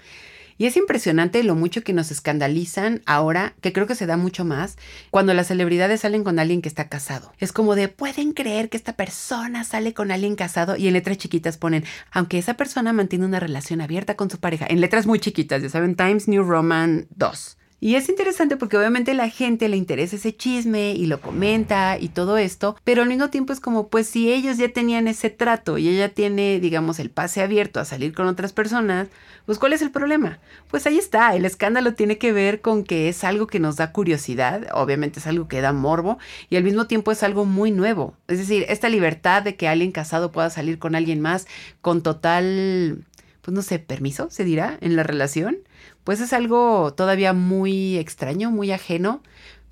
[0.57, 4.45] Y es impresionante lo mucho que nos escandalizan ahora, que creo que se da mucho
[4.45, 4.77] más,
[5.11, 7.33] cuando las celebridades salen con alguien que está casado.
[7.39, 11.17] Es como de, pueden creer que esta persona sale con alguien casado y en letras
[11.17, 15.19] chiquitas ponen, aunque esa persona mantiene una relación abierta con su pareja, en letras muy
[15.19, 17.57] chiquitas, ya saben, Times New Roman 2.
[17.83, 22.07] Y es interesante porque obviamente la gente le interesa ese chisme y lo comenta y
[22.07, 25.77] todo esto, pero al mismo tiempo es como, pues si ellos ya tenían ese trato
[25.77, 29.09] y ella tiene, digamos, el pase abierto a salir con otras personas,
[29.45, 30.39] pues ¿cuál es el problema?
[30.71, 33.91] Pues ahí está, el escándalo tiene que ver con que es algo que nos da
[33.91, 36.19] curiosidad, obviamente es algo que da morbo
[36.49, 38.15] y al mismo tiempo es algo muy nuevo.
[38.29, 41.47] Es decir, esta libertad de que alguien casado pueda salir con alguien más
[41.81, 43.03] con total
[43.43, 45.57] pues no sé, permiso, se dirá, en la relación,
[46.03, 49.21] pues es algo todavía muy extraño, muy ajeno,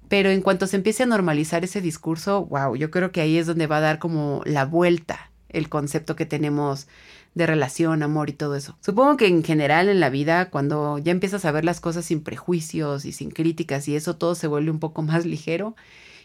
[0.07, 3.47] pero en cuanto se empiece a normalizar ese discurso, wow, yo creo que ahí es
[3.47, 6.87] donde va a dar como la vuelta el concepto que tenemos
[7.33, 8.77] de relación, amor y todo eso.
[8.81, 12.23] Supongo que en general en la vida, cuando ya empiezas a ver las cosas sin
[12.23, 15.75] prejuicios y sin críticas y eso todo se vuelve un poco más ligero,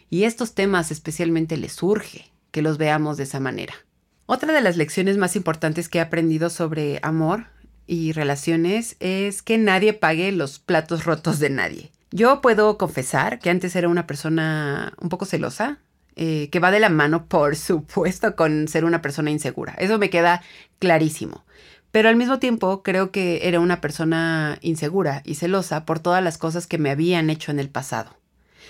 [0.09, 3.73] y estos temas especialmente les surge que los veamos de esa manera.
[4.25, 7.45] Otra de las lecciones más importantes que he aprendido sobre amor
[7.87, 11.91] y relaciones es que nadie pague los platos rotos de nadie.
[12.11, 15.79] Yo puedo confesar que antes era una persona un poco celosa,
[16.15, 19.75] eh, que va de la mano, por supuesto, con ser una persona insegura.
[19.77, 20.41] Eso me queda
[20.79, 21.45] clarísimo.
[21.91, 26.37] Pero al mismo tiempo creo que era una persona insegura y celosa por todas las
[26.37, 28.16] cosas que me habían hecho en el pasado.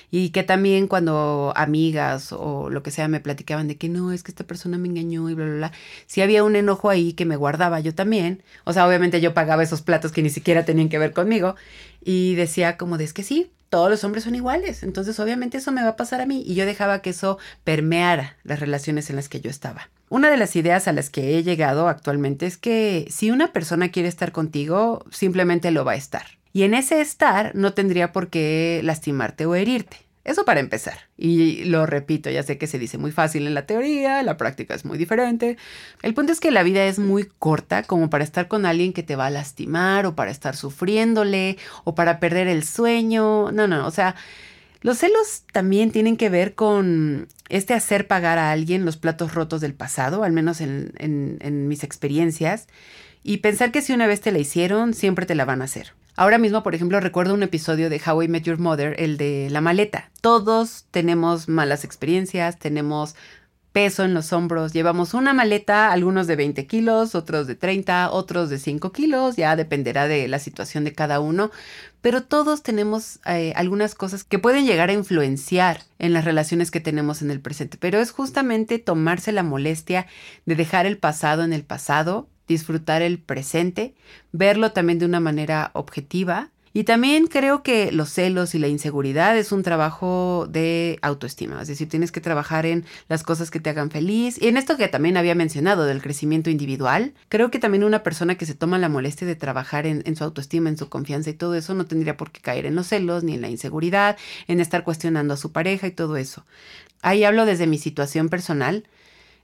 [0.09, 4.23] Y que también cuando amigas o lo que sea me platicaban de que no, es
[4.23, 5.71] que esta persona me engañó y bla, bla, bla,
[6.05, 8.41] si había un enojo ahí que me guardaba yo también.
[8.63, 11.55] O sea, obviamente yo pagaba esos platos que ni siquiera tenían que ver conmigo
[12.03, 15.71] y decía como de es que sí, todos los hombres son iguales, entonces obviamente eso
[15.71, 19.17] me va a pasar a mí y yo dejaba que eso permeara las relaciones en
[19.17, 19.89] las que yo estaba.
[20.09, 23.89] Una de las ideas a las que he llegado actualmente es que si una persona
[23.89, 26.36] quiere estar contigo, simplemente lo va a estar.
[26.57, 29.97] Y en ese estar no tendría por qué lastimarte o herirte.
[30.23, 30.97] Eso para empezar.
[31.15, 34.73] Y lo repito, ya sé que se dice muy fácil en la teoría, la práctica
[34.73, 35.55] es muy diferente.
[36.01, 39.03] El punto es que la vida es muy corta como para estar con alguien que
[39.03, 43.51] te va a lastimar o para estar sufriéndole o para perder el sueño.
[43.51, 44.15] No, no, o sea,
[44.81, 49.61] los celos también tienen que ver con este hacer pagar a alguien los platos rotos
[49.61, 52.65] del pasado, al menos en, en mis experiencias,
[53.21, 55.93] y pensar que si una vez te la hicieron, siempre te la van a hacer.
[56.19, 59.49] Ahora mismo, por ejemplo, recuerdo un episodio de How I Met Your Mother, el de
[59.51, 60.09] la maleta.
[60.19, 63.15] Todos tenemos malas experiencias, tenemos
[63.71, 64.73] peso en los hombros.
[64.73, 69.55] Llevamos una maleta, algunos de 20 kilos, otros de 30, otros de 5 kilos, ya
[69.55, 71.51] dependerá de la situación de cada uno,
[72.01, 76.79] pero todos tenemos eh, algunas cosas que pueden llegar a influenciar en las relaciones que
[76.79, 80.07] tenemos en el presente, pero es justamente tomarse la molestia
[80.47, 83.93] de dejar el pasado en el pasado disfrutar el presente,
[84.31, 86.49] verlo también de una manera objetiva.
[86.73, 91.67] Y también creo que los celos y la inseguridad es un trabajo de autoestima, es
[91.69, 94.39] decir, tienes que trabajar en las cosas que te hagan feliz.
[94.39, 98.35] Y en esto que también había mencionado del crecimiento individual, creo que también una persona
[98.35, 101.33] que se toma la molestia de trabajar en, en su autoestima, en su confianza y
[101.33, 104.15] todo eso, no tendría por qué caer en los celos ni en la inseguridad,
[104.47, 106.45] en estar cuestionando a su pareja y todo eso.
[107.01, 108.83] Ahí hablo desde mi situación personal.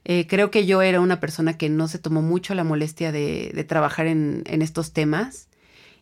[0.04, 3.64] Eh, creo que yo era una persona que no se tomó mucho la molestia de,
[3.68, 5.48] trabajar en, estos temas.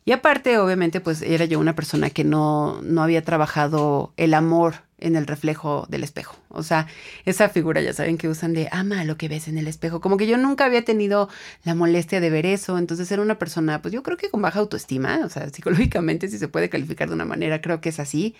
[0.04, 4.74] Y aparte, obviamente, pues era yo una persona que no, no había trabajado el amor
[5.02, 6.36] en el reflejo del espejo.
[6.48, 6.86] O sea,
[7.24, 10.00] esa figura ya saben que usan de ama lo que ves en el espejo.
[10.00, 11.28] Como que yo nunca había tenido
[11.64, 12.78] la molestia de ver eso.
[12.78, 16.38] Entonces era una persona, pues yo creo que con baja autoestima, o sea, psicológicamente si
[16.38, 18.34] se puede calificar de una manera, creo que es así,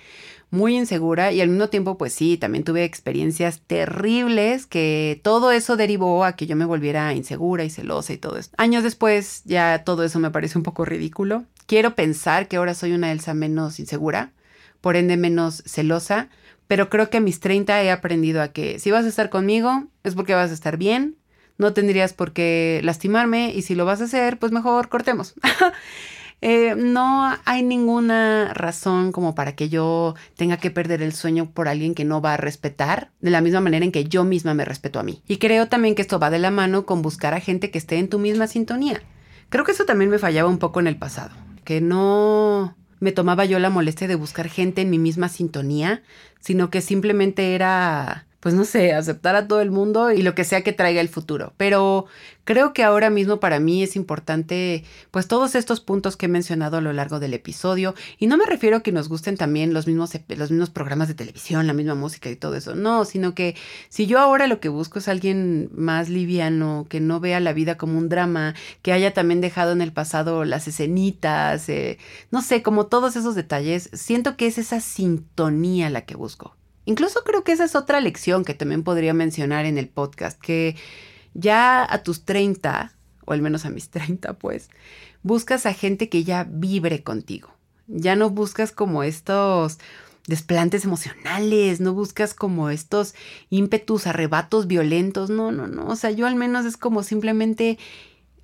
[0.51, 5.77] muy insegura y al mismo tiempo, pues sí, también tuve experiencias terribles que todo eso
[5.77, 8.51] derivó a que yo me volviera insegura y celosa y todo eso.
[8.57, 11.45] Años después ya todo eso me parece un poco ridículo.
[11.67, 14.33] Quiero pensar que ahora soy una Elsa menos insegura,
[14.81, 16.29] por ende menos celosa
[16.73, 19.89] pero creo que a mis 30 he aprendido a que si vas a estar conmigo
[20.05, 21.19] es porque vas a estar bien,
[21.59, 25.35] no tendrías por qué lastimarme y si lo vas a hacer, pues mejor cortemos.
[26.45, 31.69] Eh, no hay ninguna razón como para que yo tenga que perder el sueño por
[31.69, 34.65] alguien que no va a respetar de la misma manera en que yo misma me
[34.65, 35.23] respeto a mí.
[35.29, 37.99] Y creo también que esto va de la mano con buscar a gente que esté
[37.99, 39.01] en tu misma sintonía.
[39.51, 41.31] Creo que eso también me fallaba un poco en el pasado,
[41.63, 46.03] que no me tomaba yo la molestia de buscar gente en mi misma sintonía,
[46.39, 50.43] sino que simplemente era pues no sé, aceptar a todo el mundo y lo que
[50.43, 51.55] sea que traiga el futuro.
[51.59, 52.07] Pero
[52.43, 54.83] creo que ahora mismo para mí es importante
[55.13, 58.45] pues todos estos puntos que he mencionado a lo largo del episodio y no me
[58.45, 61.95] refiero a que nos gusten también los mismos los mismos programas de televisión, la misma
[61.95, 62.75] música y todo eso.
[62.75, 63.55] No, sino que
[63.89, 67.77] si yo ahora lo que busco es alguien más liviano, que no vea la vida
[67.77, 71.99] como un drama, que haya también dejado en el pasado las escenitas, eh,
[72.33, 76.57] no sé, como todos esos detalles, siento que es esa sintonía la que busco.
[76.85, 80.77] Incluso creo que esa es otra lección que también podría mencionar en el podcast, que
[81.35, 82.93] ya a tus 30,
[83.25, 84.71] o al menos a mis 30, pues,
[85.23, 87.51] buscas a gente que ya vibre contigo.
[87.87, 89.79] Ya no buscas como estos
[90.27, 93.15] desplantes emocionales, no buscas como estos
[93.51, 97.79] ímpetus, arrebatos violentos, no, no, no, o sea, yo al menos es como simplemente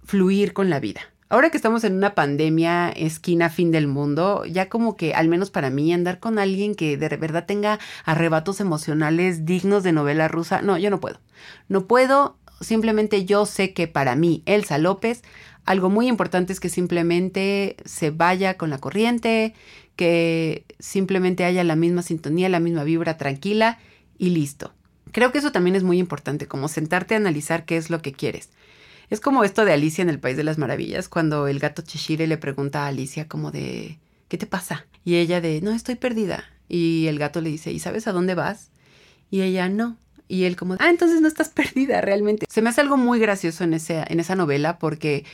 [0.05, 1.01] fluir con la vida.
[1.31, 5.51] Ahora que estamos en una pandemia, esquina, fin del mundo, ya como que, al menos
[5.51, 10.63] para mí, andar con alguien que de verdad tenga arrebatos emocionales dignos de novela rusa,
[10.63, 11.21] no, yo no puedo.
[11.69, 15.23] No puedo, simplemente yo sé que para mí, Elsa López,
[15.67, 19.55] algo muy importante es que simplemente se vaya con la corriente,
[19.97, 23.79] que simplemente haya la misma sintonía, la misma vibra tranquila
[24.17, 24.73] y listo.
[25.13, 28.13] Creo que eso también es muy importante, como sentarte a analizar qué es lo que
[28.13, 28.49] quieres.
[29.11, 32.27] Es como esto de Alicia en el País de las Maravillas, cuando el gato Cheshire
[32.27, 33.99] le pregunta a Alicia como de,
[34.29, 34.87] ¿qué te pasa?
[35.05, 36.45] Y ella de, no, estoy perdida.
[36.69, 38.71] Y el gato le dice, ¿y sabes a dónde vas?
[39.31, 39.97] Y ella, no.
[40.29, 42.47] Y él como, ah, entonces no estás perdida realmente.
[42.51, 45.25] Se me hace algo muy gracioso en, ese, en esa novela porque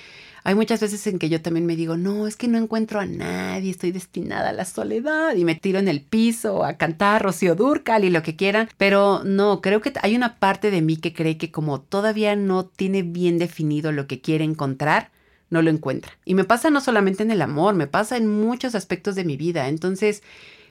[0.47, 3.07] hay muchas veces en que yo también me digo, no, es que no encuentro a
[3.07, 7.55] nadie, estoy destinada a la soledad y me tiro en el piso a cantar Rocío
[7.55, 11.15] Durcal y lo que quieran, pero no, creo que hay una parte de mí que
[11.15, 15.11] cree que como todavía no tiene bien definido lo que quiere encontrar,
[15.49, 16.13] no lo encuentra.
[16.27, 19.39] Y me pasa no solamente en el amor, me pasa en muchos aspectos de mi
[19.39, 19.69] vida.
[19.69, 20.23] Entonces,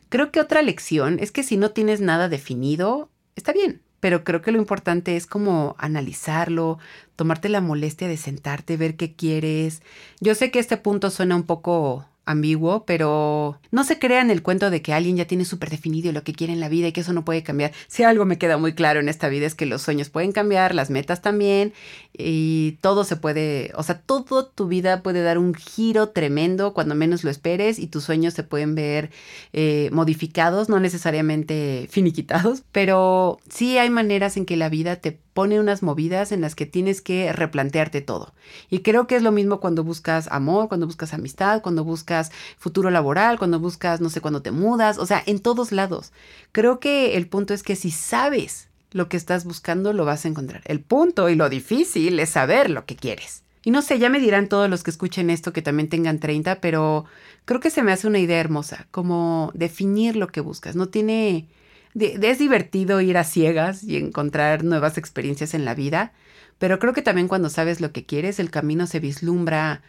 [0.10, 4.42] creo que otra lección es que si no tienes nada definido, está bien, pero creo
[4.42, 6.78] que lo importante es como analizarlo,
[7.16, 9.82] tomarte la molestia de sentarte, ver qué quieres.
[10.20, 14.70] Yo sé que este punto suena un poco ambiguo, pero no se crean el cuento
[14.70, 17.00] de que alguien ya tiene súper definido lo que quiere en la vida y que
[17.00, 17.72] eso no puede cambiar.
[17.88, 20.76] Si algo me queda muy claro en esta vida es que los sueños pueden cambiar,
[20.76, 21.72] las metas también,
[22.16, 26.94] y todo se puede, o sea, todo tu vida puede dar un giro tremendo cuando
[26.94, 29.10] menos lo esperes y tus sueños se pueden ver
[29.52, 35.60] eh, modificados, no necesariamente finiquitados, pero sí hay maneras en que la vida te pone
[35.60, 38.34] unas movidas en las que tienes que replantearte todo.
[38.70, 42.92] Y creo que es lo mismo cuando buscas amor, cuando buscas amistad, cuando buscas futuro
[42.92, 46.12] laboral, cuando buscas, no sé, cuando te mudas, o sea, en todos lados.
[46.52, 50.28] Creo que el punto es que si sabes lo que estás buscando, lo vas a
[50.28, 50.62] encontrar.
[50.66, 53.44] El punto y lo difícil es saber lo que quieres.
[53.66, 56.60] Y no sé, ya me dirán todos los que escuchen esto que también tengan 30,
[56.60, 57.06] pero
[57.46, 60.76] creo que se me hace una idea hermosa, como definir lo que buscas.
[60.76, 61.48] No tiene
[61.96, 66.12] es divertido ir a ciegas y encontrar nuevas experiencias en la vida,
[66.58, 69.82] pero creo que también cuando sabes lo que quieres, el camino se vislumbra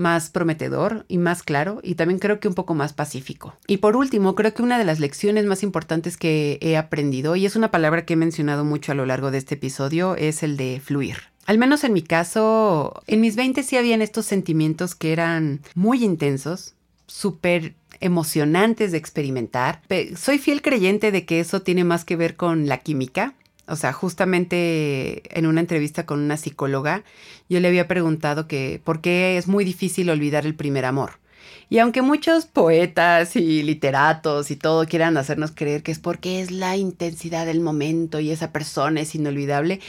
[0.00, 3.54] más prometedor y más claro y también creo que un poco más pacífico.
[3.66, 7.46] Y por último, creo que una de las lecciones más importantes que he aprendido, y
[7.46, 10.56] es una palabra que he mencionado mucho a lo largo de este episodio, es el
[10.56, 11.18] de fluir.
[11.46, 16.04] Al menos en mi caso, en mis 20 sí habían estos sentimientos que eran muy
[16.04, 16.74] intensos,
[17.06, 19.82] súper emocionantes de experimentar.
[20.16, 23.34] Soy fiel creyente de que eso tiene más que ver con la química.
[23.70, 27.04] O sea, justamente en una entrevista con una psicóloga,
[27.48, 31.20] yo le había preguntado que por qué es muy difícil olvidar el primer amor.
[31.68, 36.50] Y aunque muchos poetas y literatos y todo quieran hacernos creer que es porque es
[36.50, 39.80] la intensidad del momento y esa persona es inolvidable,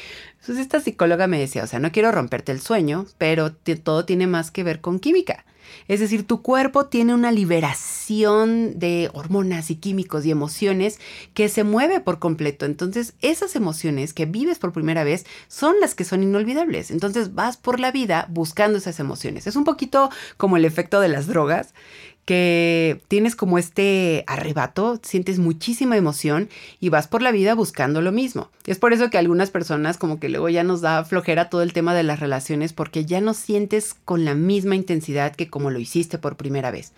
[0.45, 4.27] pues esta psicóloga me decía, o sea, no quiero romperte el sueño, pero todo tiene
[4.27, 5.43] más que ver con química.
[5.87, 10.99] Es decir, tu cuerpo tiene una liberación de hormonas y químicos y emociones
[11.33, 12.65] que se mueve por completo.
[12.65, 16.91] Entonces, esas emociones que vives por primera vez son las que son inolvidables.
[16.91, 19.47] Entonces, vas por la vida buscando esas emociones.
[19.47, 21.73] Es un poquito como el efecto de las drogas,
[22.25, 26.49] que tienes como este arrebato, sientes muchísima emoción
[26.79, 28.49] y vas por la vida buscando lo mismo.
[28.65, 31.73] Es por eso que algunas personas como que luego ya nos da flojera todo el
[31.73, 35.79] tema de las relaciones porque ya no sientes con la misma intensidad que como lo
[35.79, 36.93] hiciste por primera vez.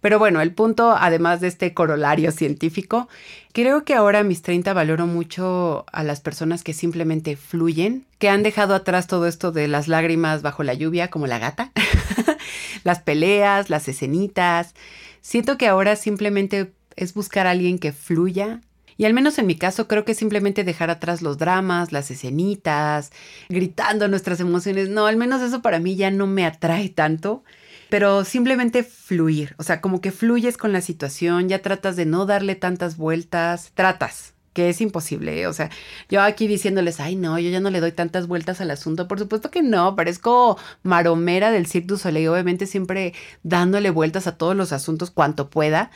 [0.00, 3.08] Pero bueno, el punto, además de este corolario científico,
[3.52, 8.44] creo que ahora mis 30 valoro mucho a las personas que simplemente fluyen, que han
[8.44, 11.72] dejado atrás todo esto de las lágrimas bajo la lluvia, como la gata,
[12.84, 14.74] las peleas, las escenitas.
[15.20, 18.60] Siento que ahora simplemente es buscar a alguien que fluya.
[18.96, 23.12] Y al menos en mi caso creo que simplemente dejar atrás los dramas, las escenitas,
[23.48, 24.88] gritando nuestras emociones.
[24.88, 27.44] No, al menos eso para mí ya no me atrae tanto
[27.88, 32.26] pero simplemente fluir, o sea, como que fluyes con la situación, ya tratas de no
[32.26, 35.46] darle tantas vueltas, tratas, que es imposible, ¿eh?
[35.46, 35.70] o sea,
[36.08, 39.18] yo aquí diciéndoles, ay no, yo ya no le doy tantas vueltas al asunto, por
[39.18, 44.56] supuesto que no, parezco maromera del Cirque du Soleil, obviamente siempre dándole vueltas a todos
[44.56, 45.90] los asuntos cuanto pueda,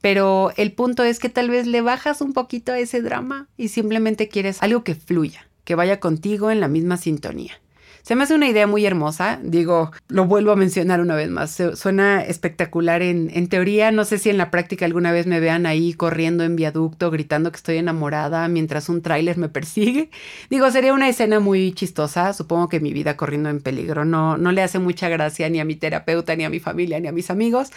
[0.00, 3.68] pero el punto es que tal vez le bajas un poquito a ese drama y
[3.68, 7.60] simplemente quieres algo que fluya, que vaya contigo en la misma sintonía.
[8.06, 11.60] Se me hace una idea muy hermosa, digo, lo vuelvo a mencionar una vez más,
[11.74, 15.66] suena espectacular en, en teoría, no sé si en la práctica alguna vez me vean
[15.66, 20.10] ahí corriendo en viaducto, gritando que estoy enamorada mientras un tráiler me persigue.
[20.50, 24.52] Digo, sería una escena muy chistosa, supongo que mi vida corriendo en peligro no, no
[24.52, 27.28] le hace mucha gracia ni a mi terapeuta, ni a mi familia, ni a mis
[27.28, 27.72] amigos,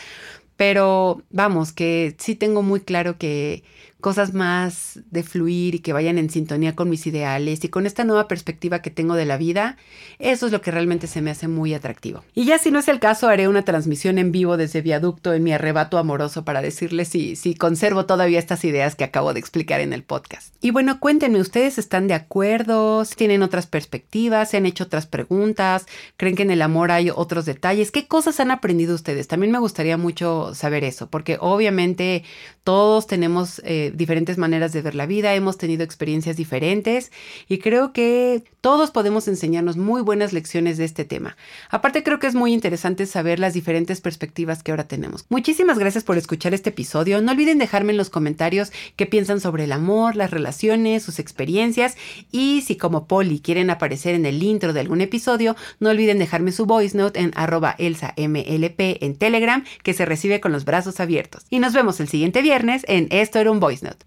[0.57, 3.63] pero vamos, que sí tengo muy claro que
[4.01, 8.05] cosas más de fluir y que vayan en sintonía con mis ideales y con esta
[8.05, 9.77] nueva perspectiva que tengo de la vida,
[10.19, 12.23] eso es lo que realmente se me hace muy atractivo.
[12.33, 15.43] Y ya si no es el caso, haré una transmisión en vivo desde viaducto en
[15.43, 19.81] mi arrebato amoroso para decirles si, si conservo todavía estas ideas que acabo de explicar
[19.81, 20.53] en el podcast.
[20.61, 23.03] Y bueno, cuéntenme, ¿ustedes están de acuerdo?
[23.17, 24.49] ¿Tienen otras perspectivas?
[24.49, 25.85] ¿Se han hecho otras preguntas?
[26.15, 27.91] ¿Creen que en el amor hay otros detalles?
[27.91, 29.27] ¿Qué cosas han aprendido ustedes?
[29.27, 32.23] También me gustaría mucho saber eso, porque obviamente
[32.63, 33.61] todos tenemos...
[33.65, 37.11] Eh, diferentes maneras de ver la vida, hemos tenido experiencias diferentes
[37.47, 41.37] y creo que todos podemos enseñarnos muy buenas lecciones de este tema.
[41.69, 45.25] Aparte creo que es muy interesante saber las diferentes perspectivas que ahora tenemos.
[45.29, 47.21] Muchísimas gracias por escuchar este episodio.
[47.21, 51.95] No olviden dejarme en los comentarios qué piensan sobre el amor, las relaciones, sus experiencias
[52.31, 56.51] y si como Polly quieren aparecer en el intro de algún episodio, no olviden dejarme
[56.51, 61.45] su voice note en arroba elsamlp en Telegram que se recibe con los brazos abiertos.
[61.49, 64.05] Y nos vemos el siguiente viernes en Esto era un voice note.